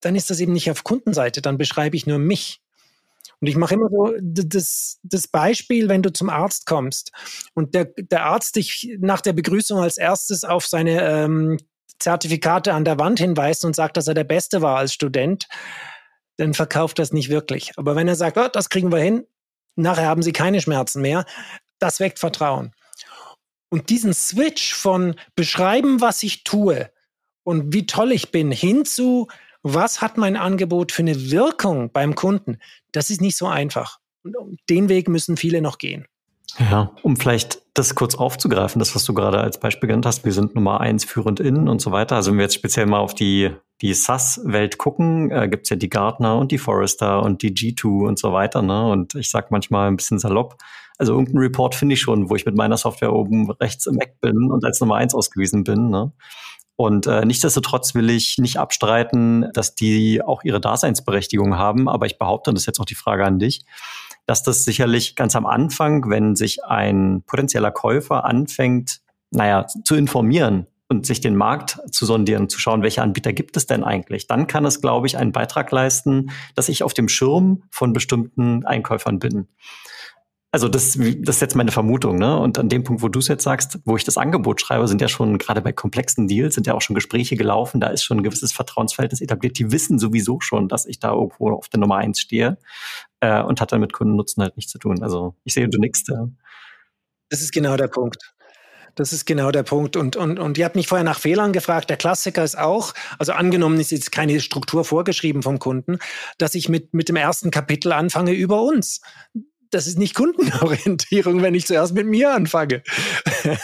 dann 0.00 0.14
ist 0.14 0.30
das 0.30 0.40
eben 0.40 0.52
nicht 0.52 0.70
auf 0.70 0.84
Kundenseite, 0.84 1.42
dann 1.42 1.58
beschreibe 1.58 1.96
ich 1.96 2.06
nur 2.06 2.18
mich. 2.18 2.60
Und 3.40 3.48
ich 3.48 3.56
mache 3.56 3.74
immer 3.74 3.88
so 3.90 4.14
das, 4.20 4.98
das 5.02 5.26
Beispiel, 5.28 5.88
wenn 5.88 6.02
du 6.02 6.12
zum 6.12 6.28
Arzt 6.28 6.66
kommst 6.66 7.12
und 7.54 7.74
der, 7.74 7.86
der 7.96 8.24
Arzt 8.24 8.56
dich 8.56 8.96
nach 9.00 9.20
der 9.20 9.32
Begrüßung 9.32 9.78
als 9.78 9.96
erstes 9.96 10.44
auf 10.44 10.66
seine 10.66 11.02
ähm, 11.02 11.58
Zertifikate 11.98 12.74
an 12.74 12.84
der 12.84 12.98
Wand 12.98 13.18
hinweist 13.18 13.64
und 13.64 13.76
sagt, 13.76 13.96
dass 13.96 14.08
er 14.08 14.14
der 14.14 14.24
Beste 14.24 14.62
war 14.62 14.78
als 14.78 14.92
Student, 14.92 15.48
dann 16.36 16.54
verkauft 16.54 16.98
das 16.98 17.12
nicht 17.12 17.28
wirklich. 17.28 17.72
Aber 17.76 17.96
wenn 17.96 18.08
er 18.08 18.16
sagt, 18.16 18.36
oh, 18.36 18.48
das 18.48 18.68
kriegen 18.68 18.92
wir 18.92 18.98
hin, 18.98 19.26
nachher 19.76 20.06
haben 20.06 20.22
sie 20.22 20.32
keine 20.32 20.60
Schmerzen 20.60 21.02
mehr, 21.02 21.24
das 21.78 22.00
weckt 22.00 22.18
Vertrauen. 22.18 22.72
Und 23.68 23.90
diesen 23.90 24.12
Switch 24.14 24.74
von 24.74 25.14
beschreiben, 25.36 26.00
was 26.00 26.22
ich 26.22 26.44
tue 26.44 26.90
und 27.44 27.72
wie 27.72 27.86
toll 27.86 28.12
ich 28.12 28.30
bin, 28.30 28.50
hinzu, 28.50 29.28
was 29.62 30.00
hat 30.00 30.16
mein 30.16 30.36
Angebot 30.36 30.92
für 30.92 31.02
eine 31.02 31.30
Wirkung 31.30 31.90
beim 31.92 32.14
Kunden, 32.14 32.58
das 32.92 33.10
ist 33.10 33.20
nicht 33.20 33.36
so 33.36 33.46
einfach. 33.46 33.98
Den 34.68 34.88
Weg 34.88 35.08
müssen 35.08 35.36
viele 35.36 35.62
noch 35.62 35.78
gehen. 35.78 36.06
Ja, 36.58 36.92
um 37.02 37.16
vielleicht 37.16 37.62
das 37.74 37.94
kurz 37.94 38.16
aufzugreifen, 38.16 38.80
das, 38.80 38.94
was 38.94 39.04
du 39.04 39.14
gerade 39.14 39.40
als 39.40 39.60
Beispiel 39.60 39.86
genannt 39.86 40.06
hast, 40.06 40.24
wir 40.24 40.32
sind 40.32 40.54
Nummer 40.54 40.80
eins 40.80 41.04
führend 41.04 41.38
in 41.38 41.68
und 41.68 41.80
so 41.80 41.92
weiter. 41.92 42.16
Also 42.16 42.30
wenn 42.30 42.38
wir 42.38 42.44
jetzt 42.44 42.56
speziell 42.56 42.86
mal 42.86 42.98
auf 42.98 43.14
die, 43.14 43.50
die 43.82 43.94
SaaS-Welt 43.94 44.76
gucken, 44.76 45.30
äh, 45.30 45.48
gibt's 45.48 45.70
ja 45.70 45.76
die 45.76 45.88
Gartner 45.88 46.38
und 46.38 46.50
die 46.50 46.58
Forrester 46.58 47.22
und 47.22 47.42
die 47.42 47.54
G2 47.54 48.08
und 48.08 48.18
so 48.18 48.32
weiter. 48.32 48.62
Ne? 48.62 48.90
Und 48.90 49.14
ich 49.14 49.30
sag 49.30 49.50
manchmal 49.50 49.88
ein 49.88 49.96
bisschen 49.96 50.18
salopp, 50.18 50.56
also 51.00 51.14
irgendein 51.14 51.38
Report 51.38 51.74
finde 51.74 51.94
ich 51.94 52.00
schon, 52.02 52.28
wo 52.28 52.36
ich 52.36 52.44
mit 52.44 52.56
meiner 52.56 52.76
Software 52.76 53.14
oben 53.14 53.50
rechts 53.52 53.86
im 53.86 53.98
Eck 54.00 54.20
bin 54.20 54.50
und 54.50 54.64
als 54.66 54.80
Nummer 54.80 54.96
eins 54.96 55.14
ausgewiesen 55.14 55.64
bin. 55.64 55.88
Ne? 55.88 56.12
Und 56.80 57.06
äh, 57.06 57.26
nichtsdestotrotz 57.26 57.94
will 57.94 58.08
ich 58.08 58.38
nicht 58.38 58.56
abstreiten, 58.56 59.50
dass 59.52 59.74
die 59.74 60.22
auch 60.22 60.44
ihre 60.44 60.62
Daseinsberechtigung 60.62 61.58
haben. 61.58 61.90
Aber 61.90 62.06
ich 62.06 62.16
behaupte, 62.16 62.48
und 62.48 62.54
das 62.54 62.62
ist 62.62 62.68
jetzt 62.68 62.80
auch 62.80 62.86
die 62.86 62.94
Frage 62.94 63.26
an 63.26 63.38
dich, 63.38 63.66
dass 64.24 64.42
das 64.42 64.64
sicherlich 64.64 65.14
ganz 65.14 65.36
am 65.36 65.44
Anfang, 65.44 66.08
wenn 66.08 66.36
sich 66.36 66.64
ein 66.64 67.22
potenzieller 67.26 67.70
Käufer 67.70 68.24
anfängt, 68.24 69.02
naja, 69.30 69.66
zu 69.84 69.94
informieren 69.94 70.68
und 70.88 71.04
sich 71.04 71.20
den 71.20 71.36
Markt 71.36 71.78
zu 71.90 72.06
sondieren, 72.06 72.48
zu 72.48 72.58
schauen, 72.58 72.82
welche 72.82 73.02
Anbieter 73.02 73.34
gibt 73.34 73.58
es 73.58 73.66
denn 73.66 73.84
eigentlich, 73.84 74.26
dann 74.26 74.46
kann 74.46 74.64
es, 74.64 74.80
glaube 74.80 75.06
ich, 75.06 75.18
einen 75.18 75.32
Beitrag 75.32 75.70
leisten, 75.72 76.30
dass 76.54 76.70
ich 76.70 76.82
auf 76.82 76.94
dem 76.94 77.10
Schirm 77.10 77.62
von 77.70 77.92
bestimmten 77.92 78.64
Einkäufern 78.64 79.18
bin. 79.18 79.48
Also 80.52 80.68
das, 80.68 80.98
das 80.98 81.36
ist 81.36 81.40
jetzt 81.40 81.54
meine 81.54 81.70
Vermutung, 81.70 82.18
ne? 82.18 82.36
Und 82.36 82.58
an 82.58 82.68
dem 82.68 82.82
Punkt, 82.82 83.02
wo 83.02 83.08
du 83.08 83.20
es 83.20 83.28
jetzt 83.28 83.44
sagst, 83.44 83.78
wo 83.84 83.96
ich 83.96 84.02
das 84.02 84.16
Angebot 84.16 84.60
schreibe, 84.60 84.88
sind 84.88 85.00
ja 85.00 85.08
schon 85.08 85.38
gerade 85.38 85.60
bei 85.60 85.72
komplexen 85.72 86.26
Deals 86.26 86.56
sind 86.56 86.66
ja 86.66 86.74
auch 86.74 86.80
schon 86.80 86.94
Gespräche 86.94 87.36
gelaufen. 87.36 87.80
Da 87.80 87.86
ist 87.88 88.02
schon 88.02 88.18
ein 88.18 88.22
gewisses 88.24 88.52
Vertrauensverhältnis 88.52 89.20
etabliert. 89.20 89.58
Die 89.58 89.70
wissen 89.70 90.00
sowieso 90.00 90.40
schon, 90.40 90.66
dass 90.68 90.86
ich 90.86 90.98
da 90.98 91.12
irgendwo 91.12 91.50
auf 91.50 91.68
der 91.68 91.78
Nummer 91.78 91.98
eins 91.98 92.20
stehe 92.20 92.58
äh, 93.20 93.40
und 93.42 93.60
hat 93.60 93.70
dann 93.70 93.80
mit 93.80 93.92
Kundennutzen 93.92 94.42
halt 94.42 94.56
nichts 94.56 94.72
zu 94.72 94.78
tun. 94.78 95.04
Also 95.04 95.36
ich 95.44 95.54
sehe, 95.54 95.68
du 95.68 95.78
nix 95.78 96.02
Ja. 96.08 96.28
Das 97.28 97.42
ist 97.42 97.52
genau 97.52 97.76
der 97.76 97.86
Punkt. 97.86 98.34
Das 98.96 99.12
ist 99.12 99.24
genau 99.24 99.52
der 99.52 99.62
Punkt. 99.62 99.94
Und, 99.94 100.16
und, 100.16 100.40
und 100.40 100.58
ihr 100.58 100.64
habt 100.64 100.74
mich 100.74 100.88
vorher 100.88 101.04
nach 101.04 101.20
Fehlern 101.20 101.52
gefragt. 101.52 101.90
Der 101.90 101.96
Klassiker 101.96 102.42
ist 102.42 102.58
auch, 102.58 102.92
also 103.20 103.32
angenommen 103.32 103.78
ist 103.78 103.92
jetzt 103.92 104.10
keine 104.10 104.40
Struktur 104.40 104.84
vorgeschrieben 104.84 105.44
vom 105.44 105.60
Kunden, 105.60 106.00
dass 106.38 106.56
ich 106.56 106.68
mit, 106.68 106.92
mit 106.92 107.08
dem 107.08 107.14
ersten 107.14 107.52
Kapitel 107.52 107.92
anfange 107.92 108.32
über 108.32 108.62
uns 108.62 109.00
das 109.70 109.86
ist 109.86 109.98
nicht 109.98 110.14
Kundenorientierung, 110.14 111.42
wenn 111.42 111.54
ich 111.54 111.66
zuerst 111.66 111.94
mit 111.94 112.06
mir 112.06 112.32
anfange. 112.32 112.82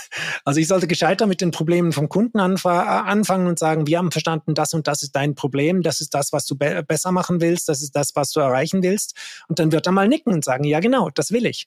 Also 0.45 0.61
ich 0.61 0.69
sollte 0.69 0.87
gescheiter 0.87 1.27
mit 1.27 1.41
den 1.41 1.51
Problemen 1.51 1.93
vom 1.93 2.09
Kunden 2.09 2.39
anfangen 2.39 3.49
und 3.49 3.59
sagen, 3.59 3.89
wir 3.89 3.99
haben 3.99 4.13
verstanden, 4.13 4.55
das 4.55 4.75
und 4.75 4.87
das 4.87 5.03
ist 5.03 5.17
dein 5.17 5.35
Problem, 5.35 5.83
das 5.83 6.01
ist 6.01 6.15
das, 6.15 6.33
was 6.33 6.47
du 6.47 6.57
be 6.57 6.85
besser 6.87 7.11
machen 7.11 7.41
willst, 7.41 7.69
das 7.69 7.83
ist 7.83 7.97
das, 7.97 8.15
was 8.15 8.31
du 8.31 8.39
erreichen 8.39 8.83
willst. 8.85 9.17
Und 9.49 9.59
dann 9.59 9.73
wird 9.73 9.87
er 9.87 9.93
mal 9.93 10.07
nicken 10.07 10.33
und 10.33 10.45
sagen, 10.45 10.63
ja 10.63 10.79
genau, 10.79 11.11
das 11.11 11.33
will 11.33 11.47
ich. 11.47 11.67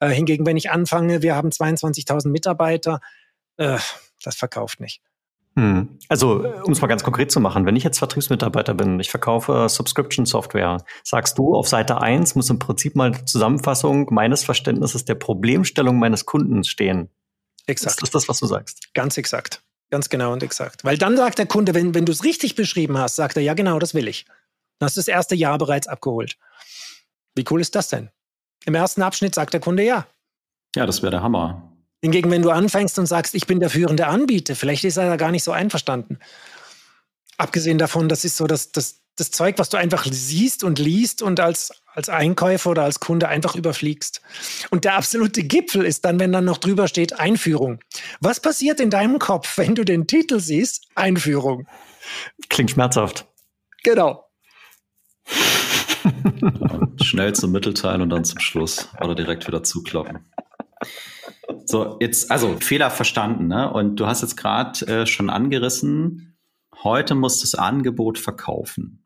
Äh, 0.00 0.08
hingegen, 0.08 0.44
wenn 0.46 0.56
ich 0.56 0.70
anfange, 0.70 1.22
wir 1.22 1.36
haben 1.36 1.50
22.000 1.50 2.28
Mitarbeiter, 2.28 3.00
äh, 3.56 3.78
das 4.22 4.34
verkauft 4.36 4.80
nicht. 4.80 5.00
Hm. 5.54 5.98
Also, 6.08 6.46
um 6.64 6.72
es 6.72 6.80
mal 6.80 6.86
ganz 6.86 7.02
konkret 7.02 7.30
zu 7.30 7.38
machen, 7.38 7.66
wenn 7.66 7.76
ich 7.76 7.84
jetzt 7.84 7.98
Vertriebsmitarbeiter 7.98 8.72
bin, 8.74 8.98
ich 9.00 9.10
verkaufe 9.10 9.68
Subscription-Software, 9.68 10.78
sagst 11.04 11.36
du, 11.36 11.54
auf 11.54 11.68
Seite 11.68 12.00
1 12.00 12.34
muss 12.34 12.48
im 12.48 12.58
Prinzip 12.58 12.96
mal 12.96 13.12
eine 13.12 13.24
Zusammenfassung 13.26 14.08
meines 14.10 14.44
Verständnisses 14.44 15.04
der 15.04 15.14
Problemstellung 15.14 15.98
meines 15.98 16.24
Kunden 16.24 16.64
stehen. 16.64 17.10
Exakt. 17.66 17.94
Ist 17.94 18.02
das 18.02 18.10
das, 18.10 18.28
was 18.28 18.40
du 18.40 18.46
sagst? 18.46 18.94
Ganz 18.94 19.18
exakt. 19.18 19.62
Ganz 19.90 20.08
genau 20.08 20.32
und 20.32 20.42
exakt. 20.42 20.84
Weil 20.84 20.96
dann 20.96 21.18
sagt 21.18 21.38
der 21.38 21.46
Kunde, 21.46 21.74
wenn, 21.74 21.94
wenn 21.94 22.06
du 22.06 22.12
es 22.12 22.24
richtig 22.24 22.54
beschrieben 22.54 22.96
hast, 22.96 23.16
sagt 23.16 23.36
er, 23.36 23.42
ja 23.42 23.52
genau, 23.52 23.78
das 23.78 23.92
will 23.92 24.08
ich. 24.08 24.24
Dann 24.78 24.86
hast 24.86 24.96
du 24.96 25.00
das 25.00 25.08
erste 25.08 25.34
Jahr 25.34 25.58
bereits 25.58 25.86
abgeholt. 25.86 26.38
Wie 27.34 27.44
cool 27.50 27.60
ist 27.60 27.74
das 27.74 27.88
denn? 27.88 28.10
Im 28.64 28.74
ersten 28.74 29.02
Abschnitt 29.02 29.34
sagt 29.34 29.52
der 29.52 29.60
Kunde 29.60 29.84
ja. 29.84 30.06
Ja, 30.74 30.86
das 30.86 31.02
wäre 31.02 31.10
der 31.10 31.22
Hammer. 31.22 31.71
Hingegen, 32.02 32.30
wenn 32.32 32.42
du 32.42 32.50
anfängst 32.50 32.98
und 32.98 33.06
sagst, 33.06 33.34
ich 33.34 33.46
bin 33.46 33.60
der 33.60 33.70
führende 33.70 34.08
Anbieter, 34.08 34.56
vielleicht 34.56 34.84
ist 34.84 34.96
er 34.96 35.06
da 35.06 35.16
gar 35.16 35.30
nicht 35.30 35.44
so 35.44 35.52
einverstanden. 35.52 36.18
Abgesehen 37.38 37.78
davon, 37.78 38.08
das 38.08 38.24
ist 38.24 38.36
so 38.36 38.48
das, 38.48 38.72
das, 38.72 39.00
das 39.16 39.30
Zeug, 39.30 39.58
was 39.58 39.68
du 39.68 39.76
einfach 39.76 40.04
siehst 40.10 40.64
und 40.64 40.80
liest 40.80 41.22
und 41.22 41.38
als, 41.38 41.72
als 41.94 42.08
Einkäufer 42.08 42.70
oder 42.70 42.82
als 42.82 42.98
Kunde 42.98 43.28
einfach 43.28 43.54
überfliegst. 43.54 44.20
Und 44.70 44.84
der 44.84 44.96
absolute 44.96 45.44
Gipfel 45.44 45.84
ist 45.84 46.04
dann, 46.04 46.18
wenn 46.18 46.32
dann 46.32 46.44
noch 46.44 46.58
drüber 46.58 46.88
steht, 46.88 47.20
Einführung. 47.20 47.78
Was 48.20 48.40
passiert 48.40 48.80
in 48.80 48.90
deinem 48.90 49.20
Kopf, 49.20 49.56
wenn 49.56 49.76
du 49.76 49.84
den 49.84 50.08
Titel 50.08 50.40
siehst? 50.40 50.88
Einführung. 50.96 51.68
Klingt 52.48 52.72
schmerzhaft. 52.72 53.26
Genau. 53.84 54.28
schnell 57.00 57.32
zum 57.34 57.52
Mittelteil 57.52 58.00
und 58.02 58.10
dann 58.10 58.24
zum 58.24 58.40
Schluss 58.40 58.88
oder 59.00 59.14
direkt 59.14 59.46
wieder 59.46 59.62
zukloppen. 59.62 60.18
So, 61.66 61.98
jetzt, 62.00 62.30
also 62.30 62.56
Fehler 62.60 62.90
verstanden, 62.90 63.46
ne? 63.46 63.72
Und 63.72 63.96
du 63.96 64.06
hast 64.06 64.22
jetzt 64.22 64.36
gerade 64.36 64.86
äh, 64.86 65.06
schon 65.06 65.30
angerissen, 65.30 66.36
heute 66.82 67.14
muss 67.14 67.40
das 67.40 67.54
Angebot 67.54 68.18
verkaufen. 68.18 69.02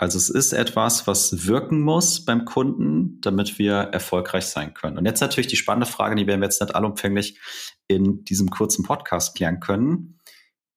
Also 0.00 0.16
es 0.16 0.30
ist 0.30 0.52
etwas, 0.52 1.08
was 1.08 1.46
wirken 1.46 1.80
muss 1.80 2.24
beim 2.24 2.44
Kunden, 2.44 3.20
damit 3.20 3.58
wir 3.58 3.74
erfolgreich 3.74 4.46
sein 4.46 4.72
können. 4.72 4.96
Und 4.96 5.06
jetzt 5.06 5.20
natürlich 5.20 5.48
die 5.48 5.56
spannende 5.56 5.86
Frage, 5.86 6.14
die 6.14 6.26
werden 6.28 6.40
wir 6.40 6.46
jetzt 6.46 6.60
nicht 6.60 6.76
allumfänglich 6.76 7.40
in 7.88 8.24
diesem 8.24 8.48
kurzen 8.48 8.84
Podcast 8.84 9.34
klären 9.34 9.58
können. 9.58 10.20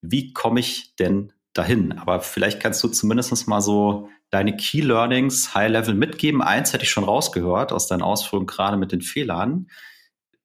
Wie 0.01 0.33
komme 0.33 0.59
ich 0.59 0.95
denn 0.95 1.33
dahin? 1.53 1.99
Aber 1.99 2.21
vielleicht 2.21 2.59
kannst 2.59 2.83
du 2.83 2.87
zumindest 2.87 3.47
mal 3.47 3.61
so 3.61 4.09
deine 4.31 4.55
Key 4.55 4.81
Learnings 4.81 5.53
High 5.53 5.69
Level 5.69 5.93
mitgeben. 5.93 6.41
Eins 6.41 6.73
hätte 6.73 6.85
ich 6.85 6.89
schon 6.89 7.03
rausgehört 7.03 7.71
aus 7.71 7.85
deinen 7.85 8.01
Ausführungen 8.01 8.47
gerade 8.47 8.77
mit 8.77 8.91
den 8.91 9.01
Fehlern. 9.01 9.67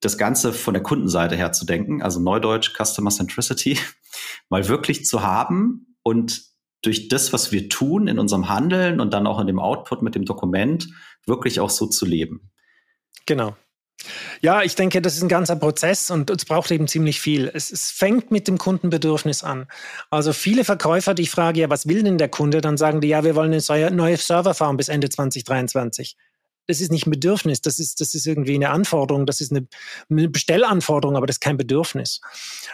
Das 0.01 0.17
Ganze 0.17 0.53
von 0.53 0.73
der 0.73 0.83
Kundenseite 0.83 1.35
her 1.35 1.51
zu 1.51 1.65
denken, 1.65 2.01
also 2.01 2.19
Neudeutsch 2.19 2.73
Customer 2.77 3.09
Centricity, 3.09 3.79
mal 4.49 4.67
wirklich 4.67 5.05
zu 5.05 5.23
haben 5.23 5.95
und 6.03 6.43
durch 6.83 7.07
das, 7.07 7.33
was 7.33 7.51
wir 7.51 7.69
tun 7.69 8.07
in 8.07 8.19
unserem 8.19 8.49
Handeln 8.49 8.99
und 8.99 9.13
dann 9.13 9.27
auch 9.27 9.39
in 9.39 9.47
dem 9.47 9.59
Output 9.59 10.01
mit 10.01 10.15
dem 10.15 10.25
Dokument, 10.25 10.87
wirklich 11.25 11.59
auch 11.59 11.69
so 11.69 11.87
zu 11.87 12.05
leben. 12.05 12.51
Genau. 13.25 13.55
Ja, 14.41 14.61
ich 14.61 14.75
denke, 14.75 15.01
das 15.01 15.15
ist 15.15 15.23
ein 15.23 15.27
ganzer 15.27 15.55
Prozess 15.55 16.11
und 16.11 16.29
es 16.29 16.45
braucht 16.45 16.69
eben 16.69 16.87
ziemlich 16.87 17.19
viel. 17.19 17.49
Es, 17.51 17.71
es, 17.71 17.89
fängt 17.89 18.29
mit 18.29 18.47
dem 18.47 18.59
Kundenbedürfnis 18.59 19.43
an. 19.43 19.67
Also 20.11 20.33
viele 20.33 20.63
Verkäufer, 20.63 21.15
die 21.15 21.23
ich 21.23 21.31
frage, 21.31 21.61
ja, 21.61 21.69
was 21.69 21.87
will 21.87 22.03
denn 22.03 22.19
der 22.19 22.29
Kunde? 22.29 22.61
Dann 22.61 22.77
sagen 22.77 23.01
die, 23.01 23.07
ja, 23.07 23.23
wir 23.23 23.35
wollen 23.35 23.51
eine 23.53 23.91
neue 23.91 24.17
Serverfarm 24.17 24.77
bis 24.77 24.87
Ende 24.87 25.09
2023 25.09 26.15
das 26.67 26.81
ist 26.81 26.91
nicht 26.91 27.07
ein 27.07 27.11
Bedürfnis, 27.11 27.61
das 27.61 27.79
ist, 27.79 28.01
das 28.01 28.13
ist 28.13 28.27
irgendwie 28.27 28.55
eine 28.55 28.69
Anforderung, 28.69 29.25
das 29.25 29.41
ist 29.41 29.51
eine, 29.51 29.67
eine 30.09 30.29
Bestellanforderung, 30.29 31.15
aber 31.15 31.25
das 31.25 31.37
ist 31.37 31.41
kein 31.41 31.57
Bedürfnis. 31.57 32.21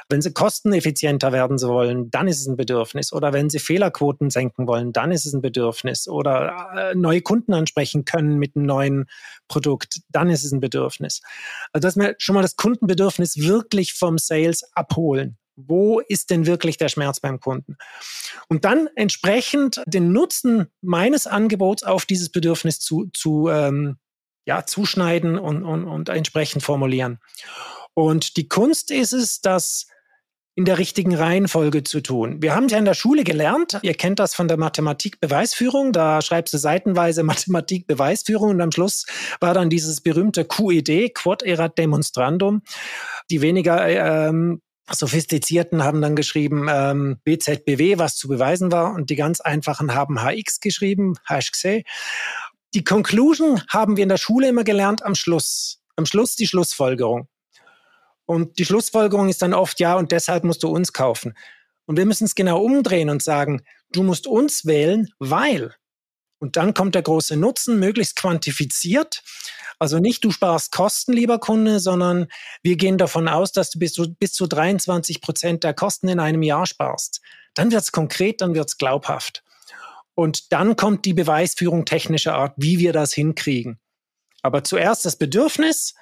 Wenn 0.09 0.21
Sie 0.21 0.33
kosteneffizienter 0.33 1.31
werden 1.31 1.61
wollen, 1.61 2.09
dann 2.09 2.27
ist 2.27 2.39
es 2.41 2.47
ein 2.47 2.57
Bedürfnis. 2.57 3.13
Oder 3.13 3.33
wenn 3.33 3.49
Sie 3.49 3.59
Fehlerquoten 3.59 4.29
senken 4.29 4.67
wollen, 4.67 4.91
dann 4.91 5.11
ist 5.11 5.25
es 5.25 5.33
ein 5.33 5.41
Bedürfnis. 5.41 6.07
Oder 6.07 6.91
äh, 6.91 6.95
neue 6.95 7.21
Kunden 7.21 7.53
ansprechen 7.53 8.05
können 8.05 8.37
mit 8.37 8.55
einem 8.55 8.65
neuen 8.65 9.05
Produkt, 9.47 10.01
dann 10.09 10.29
ist 10.29 10.43
es 10.43 10.51
ein 10.51 10.59
Bedürfnis. 10.59 11.21
Also 11.71 11.87
dass 11.87 11.95
wir 11.95 12.15
schon 12.17 12.35
mal 12.35 12.41
das 12.41 12.55
Kundenbedürfnis 12.55 13.37
wirklich 13.37 13.93
vom 13.93 14.17
Sales 14.17 14.63
abholen. 14.73 15.37
Wo 15.55 15.99
ist 15.99 16.29
denn 16.29 16.45
wirklich 16.45 16.77
der 16.77 16.89
Schmerz 16.89 17.19
beim 17.19 17.39
Kunden? 17.39 17.77
Und 18.49 18.65
dann 18.65 18.89
entsprechend 18.95 19.81
den 19.85 20.11
Nutzen 20.11 20.67
meines 20.81 21.27
Angebots 21.27 21.83
auf 21.83 22.05
dieses 22.05 22.29
Bedürfnis 22.29 22.79
zu, 22.79 23.09
zu 23.13 23.49
ähm, 23.49 23.97
ja, 24.45 24.65
zuschneiden 24.65 25.37
und, 25.37 25.63
und, 25.63 25.85
und 25.85 26.09
entsprechend 26.09 26.63
formulieren. 26.63 27.19
Und 27.93 28.37
die 28.37 28.47
Kunst 28.47 28.91
ist 28.91 29.13
es, 29.13 29.41
das 29.41 29.87
in 30.55 30.65
der 30.65 30.77
richtigen 30.77 31.15
Reihenfolge 31.15 31.83
zu 31.83 32.01
tun. 32.01 32.41
Wir 32.41 32.53
haben 32.53 32.67
ja 32.67 32.77
in 32.77 32.85
der 32.85 32.93
Schule 32.93 33.23
gelernt, 33.23 33.79
ihr 33.81 33.95
kennt 33.95 34.19
das 34.19 34.35
von 34.35 34.47
der 34.47 34.57
Mathematik-Beweisführung, 34.57 35.93
da 35.93 36.21
schreibst 36.21 36.53
du 36.53 36.57
seitenweise 36.59 37.23
Mathematik-Beweisführung 37.23 38.51
und 38.51 38.61
am 38.61 38.71
Schluss 38.71 39.05
war 39.39 39.53
dann 39.53 39.69
dieses 39.69 40.01
berühmte 40.01 40.45
QED, 40.45 41.15
Quod 41.15 41.41
erat 41.41 41.77
demonstrandum. 41.77 42.61
Die 43.31 43.41
weniger 43.41 43.87
ähm, 43.87 44.61
Sophistizierten 44.91 45.83
haben 45.83 46.01
dann 46.01 46.15
geschrieben 46.15 46.67
ähm, 46.69 47.17
BZBW, 47.23 47.97
was 47.97 48.15
zu 48.17 48.27
beweisen 48.27 48.71
war, 48.71 48.93
und 48.93 49.09
die 49.09 49.15
ganz 49.15 49.39
einfachen 49.39 49.95
haben 49.95 50.19
HX 50.21 50.59
geschrieben, 50.59 51.15
HXC. 51.27 51.83
Die 52.73 52.83
Conclusion 52.83 53.61
haben 53.69 53.97
wir 53.97 54.03
in 54.03 54.09
der 54.09 54.17
Schule 54.17 54.49
immer 54.49 54.63
gelernt 54.63 55.03
am 55.03 55.15
Schluss. 55.15 55.79
Am 55.95 56.05
Schluss 56.05 56.35
die 56.35 56.47
Schlussfolgerung. 56.47 57.27
Und 58.25 58.57
die 58.59 58.65
Schlussfolgerung 58.65 59.29
ist 59.29 59.41
dann 59.41 59.53
oft 59.53 59.79
ja, 59.79 59.95
und 59.95 60.11
deshalb 60.11 60.43
musst 60.43 60.63
du 60.63 60.69
uns 60.69 60.91
kaufen. 60.91 61.33
Und 61.85 61.97
wir 61.97 62.05
müssen 62.05 62.25
es 62.25 62.35
genau 62.35 62.61
umdrehen 62.61 63.09
und 63.09 63.21
sagen, 63.21 63.61
du 63.91 64.03
musst 64.03 64.27
uns 64.27 64.65
wählen, 64.65 65.09
weil. 65.19 65.75
Und 66.39 66.55
dann 66.55 66.73
kommt 66.73 66.95
der 66.95 67.03
große 67.03 67.37
Nutzen, 67.37 67.79
möglichst 67.79 68.15
quantifiziert. 68.15 69.23
Also 69.79 69.99
nicht 69.99 70.23
du 70.23 70.31
sparst 70.31 70.71
Kosten, 70.71 71.13
lieber 71.13 71.39
Kunde, 71.39 71.79
sondern 71.79 72.27
wir 72.61 72.75
gehen 72.75 72.97
davon 72.97 73.27
aus, 73.27 73.51
dass 73.51 73.69
du 73.69 73.79
bis 73.79 73.93
zu, 73.93 74.13
bis 74.13 74.33
zu 74.33 74.47
23 74.47 75.21
Prozent 75.21 75.63
der 75.63 75.73
Kosten 75.73 76.07
in 76.07 76.19
einem 76.19 76.43
Jahr 76.43 76.65
sparst. 76.65 77.21
Dann 77.53 77.71
wird 77.71 77.83
es 77.83 77.91
konkret, 77.91 78.41
dann 78.41 78.55
wird 78.55 78.69
es 78.69 78.77
glaubhaft. 78.77 79.43
Und 80.15 80.51
dann 80.51 80.75
kommt 80.75 81.05
die 81.05 81.13
Beweisführung 81.13 81.85
technischer 81.85 82.35
Art, 82.35 82.53
wie 82.57 82.79
wir 82.79 82.93
das 82.93 83.13
hinkriegen. 83.13 83.79
Aber 84.41 84.63
zuerst 84.63 85.05
das 85.05 85.15
Bedürfnis, 85.15 85.95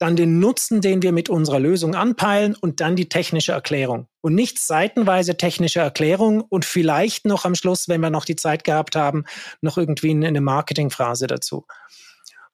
dann 0.00 0.16
den 0.16 0.38
Nutzen, 0.38 0.80
den 0.80 1.02
wir 1.02 1.12
mit 1.12 1.28
unserer 1.28 1.60
Lösung 1.60 1.94
anpeilen 1.94 2.56
und 2.58 2.80
dann 2.80 2.96
die 2.96 3.10
technische 3.10 3.52
Erklärung. 3.52 4.08
Und 4.22 4.34
nicht 4.34 4.58
seitenweise 4.58 5.36
technische 5.36 5.80
Erklärung 5.80 6.40
und 6.40 6.64
vielleicht 6.64 7.26
noch 7.26 7.44
am 7.44 7.54
Schluss, 7.54 7.86
wenn 7.86 8.00
wir 8.00 8.08
noch 8.08 8.24
die 8.24 8.36
Zeit 8.36 8.64
gehabt 8.64 8.96
haben, 8.96 9.24
noch 9.60 9.76
irgendwie 9.76 10.10
eine 10.10 10.40
Marketingphrase 10.40 11.26
dazu. 11.26 11.66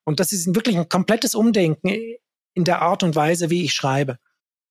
Und 0.06 0.20
das 0.20 0.32
ist 0.32 0.54
wirklich 0.54 0.76
ein 0.78 0.88
komplettes 0.88 1.34
Umdenken 1.34 1.88
in 2.54 2.64
der 2.64 2.80
Art 2.80 3.02
und 3.02 3.16
Weise, 3.16 3.50
wie 3.50 3.64
ich 3.64 3.74
schreibe. 3.74 4.18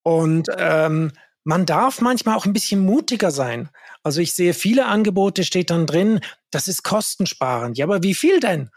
Und 0.01 0.47
ähm, 0.57 1.11
man 1.43 1.65
darf 1.65 2.01
manchmal 2.01 2.37
auch 2.37 2.45
ein 2.45 2.53
bisschen 2.53 2.79
mutiger 2.79 3.31
sein. 3.31 3.69
Also 4.01 4.21
ich 4.21 4.33
sehe 4.33 4.53
viele 4.53 4.85
Angebote, 4.85 5.43
steht 5.43 5.69
dann 5.69 5.85
drin, 5.85 6.21
das 6.51 6.67
ist 6.67 6.83
kostensparend. 6.83 7.77
Ja, 7.77 7.85
aber 7.85 8.01
wie 8.01 8.15
viel 8.15 8.39
denn? 8.39 8.71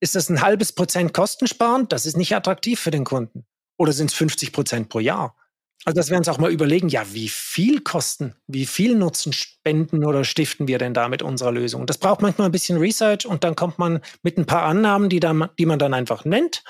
Ist 0.00 0.14
das 0.14 0.28
ein 0.28 0.42
halbes 0.42 0.72
Prozent 0.72 1.14
kostensparend? 1.14 1.92
Das 1.92 2.04
ist 2.04 2.16
nicht 2.16 2.34
attraktiv 2.34 2.80
für 2.80 2.90
den 2.90 3.04
Kunden. 3.04 3.46
Oder 3.78 3.92
sind 3.92 4.10
es 4.10 4.16
50 4.16 4.52
Prozent 4.52 4.88
pro 4.88 4.98
Jahr? 4.98 5.36
Also 5.84 5.96
das 5.96 6.10
werden 6.10 6.20
uns 6.20 6.28
auch 6.28 6.38
mal 6.38 6.50
überlegen, 6.50 6.88
ja, 6.88 7.02
wie 7.12 7.28
viel 7.28 7.80
kosten, 7.80 8.34
wie 8.48 8.66
viel 8.66 8.96
Nutzen 8.96 9.32
spenden 9.32 10.04
oder 10.04 10.24
stiften 10.24 10.66
wir 10.66 10.78
denn 10.78 10.94
da 10.94 11.08
mit 11.08 11.22
unserer 11.22 11.52
Lösung? 11.52 11.86
Das 11.86 11.98
braucht 11.98 12.22
manchmal 12.22 12.48
ein 12.48 12.52
bisschen 12.52 12.78
Research 12.78 13.26
und 13.26 13.44
dann 13.44 13.54
kommt 13.54 13.78
man 13.78 14.00
mit 14.22 14.36
ein 14.36 14.46
paar 14.46 14.62
Annahmen, 14.62 15.08
die, 15.08 15.20
dann, 15.20 15.48
die 15.58 15.66
man 15.66 15.78
dann 15.78 15.94
einfach 15.94 16.24
nennt, 16.24 16.64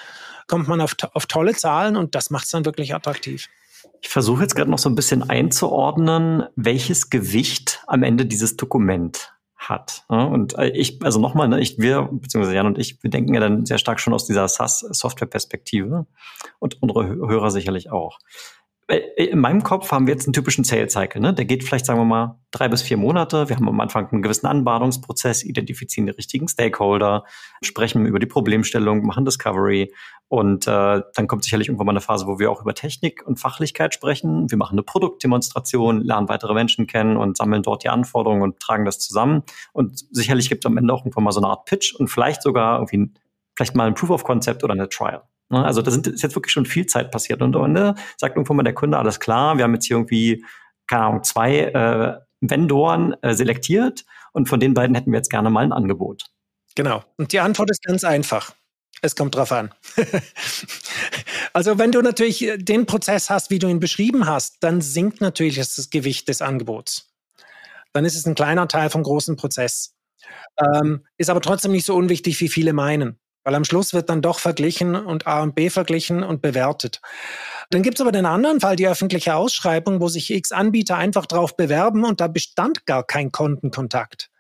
kommt 0.49 0.69
man 0.69 0.81
auf, 0.81 0.97
auf 1.15 1.27
tolle 1.27 1.55
Zahlen 1.55 1.97
und 1.97 2.15
das 2.15 2.31
macht 2.31 2.45
es 2.45 2.51
dann 2.51 2.67
wirklich 2.67 2.95
attraktiv. 2.95 3.49
Ich 4.03 4.09
versuche 4.09 4.43
jetzt 4.43 4.55
gerade 4.55 4.71
noch 4.71 4.79
so 4.79 4.91
ein 4.91 4.95
bisschen 4.95 5.29
einzuordnen, 5.29 6.45
welches 6.57 7.09
Gewicht 7.09 7.83
am 7.87 8.03
Ende 8.03 8.27
dieses 8.27 8.57
Dokument 8.57 9.33
hat. 9.57 10.05
Und 10.09 10.59
äh, 10.59 10.69
ich, 10.69 11.03
also 11.03 11.19
nochmal, 11.19 11.49
ne, 11.49 11.61
ich, 11.61 11.79
wir, 11.79 12.03
beziehungsweise 12.13 12.55
Jan 12.55 12.67
und 12.67 12.79
ich, 12.79 13.03
wir 13.03 13.11
denken 13.11 13.35
ja 13.35 13.41
dann 13.41 13.67
sehr 13.67 13.79
stark 13.79 14.01
schon 14.01 14.13
aus 14.13 14.27
dieser 14.27 14.47
SaaS-Software-Perspektive 14.47 16.07
und 16.59 16.83
unsere 16.83 17.07
Hörer 17.07 17.51
sicherlich 17.51 17.91
auch. 17.91 18.19
Äh, 18.89 18.99
in 19.17 19.41
meinem 19.41 19.63
Kopf 19.63 19.91
haben 19.91 20.07
wir 20.07 20.15
jetzt 20.15 20.27
einen 20.27 20.33
typischen 20.33 20.65
Sales 20.65 20.93
Cycle. 20.93 21.21
Ne? 21.21 21.35
Der 21.35 21.45
geht 21.45 21.65
vielleicht, 21.65 21.87
sagen 21.87 21.99
wir 21.99 22.05
mal, 22.05 22.39
drei 22.53 22.69
bis 22.69 22.83
vier 22.83 22.97
Monate. 22.97 23.49
Wir 23.49 23.57
haben 23.57 23.69
am 23.69 23.81
Anfang 23.81 24.09
einen 24.09 24.23
gewissen 24.23 24.47
Anbahnungsprozess, 24.47 25.45
identifizieren 25.45 26.07
die 26.07 26.13
richtigen 26.13 26.47
Stakeholder, 26.49 27.25
sprechen 27.63 28.07
über 28.07 28.19
die 28.19 28.27
Problemstellung, 28.27 29.05
machen 29.05 29.25
Discovery. 29.25 29.93
Und 30.29 30.67
äh, 30.67 31.03
dann 31.15 31.27
kommt 31.27 31.45
sicherlich 31.45 31.69
irgendwann 31.69 31.87
mal 31.87 31.93
eine 31.93 32.01
Phase, 32.01 32.27
wo 32.27 32.39
wir 32.39 32.51
auch 32.51 32.61
über 32.61 32.75
Technik 32.75 33.27
und 33.27 33.39
Fachlichkeit 33.39 33.95
sprechen. 33.95 34.51
Wir 34.51 34.59
machen 34.59 34.75
eine 34.75 34.83
Produktdemonstration, 34.83 36.03
lernen 36.03 36.29
weitere 36.29 36.55
Menschen 36.55 36.87
kennen 36.87 37.17
und 37.17 37.37
sammeln 37.37 37.63
dort 37.63 37.85
die 37.85 37.89
Anforderungen 37.89 38.43
und 38.43 38.61
tragen 38.61 38.85
das 38.85 38.99
zusammen. 38.99 39.43
Und 39.73 40.05
sicherlich 40.11 40.49
gibt 40.49 40.65
es 40.65 40.71
am 40.71 40.79
Ende 40.79 40.93
auch 40.93 41.01
irgendwann 41.01 41.25
mal 41.25 41.33
so 41.33 41.41
eine 41.41 41.49
Art 41.49 41.65
Pitch 41.65 41.95
und 41.95 42.09
vielleicht 42.09 42.43
sogar 42.43 42.79
irgendwie 42.79 43.13
vielleicht 43.57 43.75
mal 43.75 43.87
ein 43.87 43.95
Proof 43.95 44.11
of 44.11 44.25
Concept 44.25 44.65
oder 44.65 44.75
eine 44.75 44.89
Trial. 44.89 45.23
Ne? 45.49 45.65
Also 45.65 45.83
da 45.83 45.91
ist 45.91 46.23
jetzt 46.23 46.35
wirklich 46.35 46.53
schon 46.53 46.67
viel 46.67 46.87
Zeit 46.87 47.11
passiert. 47.11 47.43
Und 47.43 47.55
am 47.57 47.65
Ende 47.65 47.95
sagt 48.17 48.37
irgendwann 48.37 48.57
mal 48.57 48.63
der 48.63 48.75
Kunde, 48.75 48.99
alles 48.99 49.21
klar, 49.21 49.57
wir 49.57 49.65
haben 49.65 49.75
jetzt 49.75 49.87
hier 49.87 49.97
irgendwie, 49.97 50.45
keine 50.87 51.05
Ahnung, 51.05 51.25
zwei 51.25 51.59
äh, 51.59 52.21
Vendoren 52.41 53.15
äh, 53.23 53.35
selektiert 53.35 54.05
und 54.33 54.49
von 54.49 54.61
den 54.61 54.75
beiden 54.75 54.95
hätten 54.95 55.11
wir 55.13 55.19
jetzt 55.19 55.31
gerne 55.31 55.51
mal 55.51 55.65
ein 55.65 55.73
Angebot. 55.73 56.27
Genau. 56.75 57.03
Und 57.17 57.33
die 57.33 57.41
Antwort 57.41 57.71
ist 57.71 57.83
ganz 57.83 58.05
einfach. 58.05 58.55
Es 59.03 59.17
kommt 59.17 59.35
drauf 59.35 59.53
an. 59.53 59.73
also 61.53 61.79
wenn 61.79 61.93
du 61.93 62.01
natürlich 62.03 62.51
den 62.57 62.87
Prozess 62.87 63.31
hast, 63.31 63.51
wie 63.51 63.59
du 63.59 63.69
ihn 63.69 63.81
beschrieben 63.81 64.27
hast, 64.27 64.63
dann 64.63 64.81
sinkt 64.81 65.21
natürlich 65.21 65.57
das 65.57 65.91
Gewicht 65.91 66.29
des 66.29 66.43
Angebots. 66.43 67.13
Dann 67.93 68.05
ist 68.05 68.17
es 68.17 68.27
ein 68.27 68.35
kleiner 68.35 68.69
Teil 68.69 68.91
vom 68.91 69.03
großen 69.03 69.37
Prozess. 69.37 69.95
Ähm, 70.59 71.05
ist 71.19 71.31
aber 71.31 71.41
trotzdem 71.41 71.73
nicht 71.73 71.87
so 71.87 71.95
unwichtig, 71.95 72.41
wie 72.41 72.49
viele 72.49 72.73
meinen. 72.73 73.19
Weil 73.47 73.55
am 73.55 73.65
Schluss 73.65 73.95
wird 73.95 74.11
dann 74.11 74.23
doch 74.23 74.41
verglichen 74.41 74.97
und 74.97 75.29
A 75.29 75.41
und 75.41 75.55
B 75.55 75.71
verglichen 75.71 76.25
und 76.25 76.43
bewertet. 76.43 77.01
Dann 77.71 77.83
gibt 77.85 77.97
es 77.97 78.01
aber 78.01 78.11
den 78.11 78.27
anderen 78.27 78.59
Fall, 78.59 78.75
die 78.75 78.89
öffentliche 78.89 79.37
Ausschreibung, 79.37 80.01
wo 80.01 80.09
sich 80.09 80.33
X 80.33 80.51
Anbieter 80.51 80.97
einfach 80.97 81.27
drauf 81.27 81.57
bewerben 81.57 82.05
und 82.05 82.21
da 82.21 82.27
bestand 82.27 82.87
gar 82.87 83.05
kein 83.05 83.31
Kontenkontakt. 83.31 84.31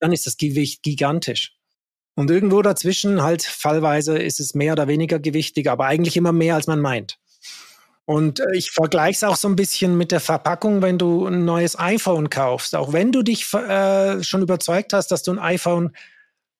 Dann 0.00 0.10
ist 0.10 0.26
das 0.26 0.38
Gewicht 0.38 0.82
gigantisch. 0.82 1.52
Und 2.16 2.32
irgendwo 2.32 2.60
dazwischen 2.60 3.22
halt 3.22 3.44
fallweise 3.44 4.18
ist 4.18 4.40
es 4.40 4.56
mehr 4.56 4.72
oder 4.72 4.88
weniger 4.88 5.20
gewichtig, 5.20 5.70
aber 5.70 5.86
eigentlich 5.86 6.16
immer 6.16 6.32
mehr, 6.32 6.56
als 6.56 6.66
man 6.66 6.80
meint. 6.80 7.20
Und 8.06 8.40
äh, 8.40 8.56
ich 8.56 8.72
vergleiche 8.72 9.18
es 9.18 9.22
auch 9.22 9.36
so 9.36 9.46
ein 9.46 9.54
bisschen 9.54 9.96
mit 9.96 10.10
der 10.10 10.18
Verpackung, 10.18 10.82
wenn 10.82 10.98
du 10.98 11.28
ein 11.28 11.44
neues 11.44 11.78
iPhone 11.78 12.28
kaufst. 12.28 12.74
Auch 12.74 12.92
wenn 12.92 13.12
du 13.12 13.22
dich 13.22 13.54
äh, 13.54 14.20
schon 14.24 14.42
überzeugt 14.42 14.94
hast, 14.94 15.12
dass 15.12 15.22
du 15.22 15.30
ein 15.30 15.38
iPhone 15.38 15.92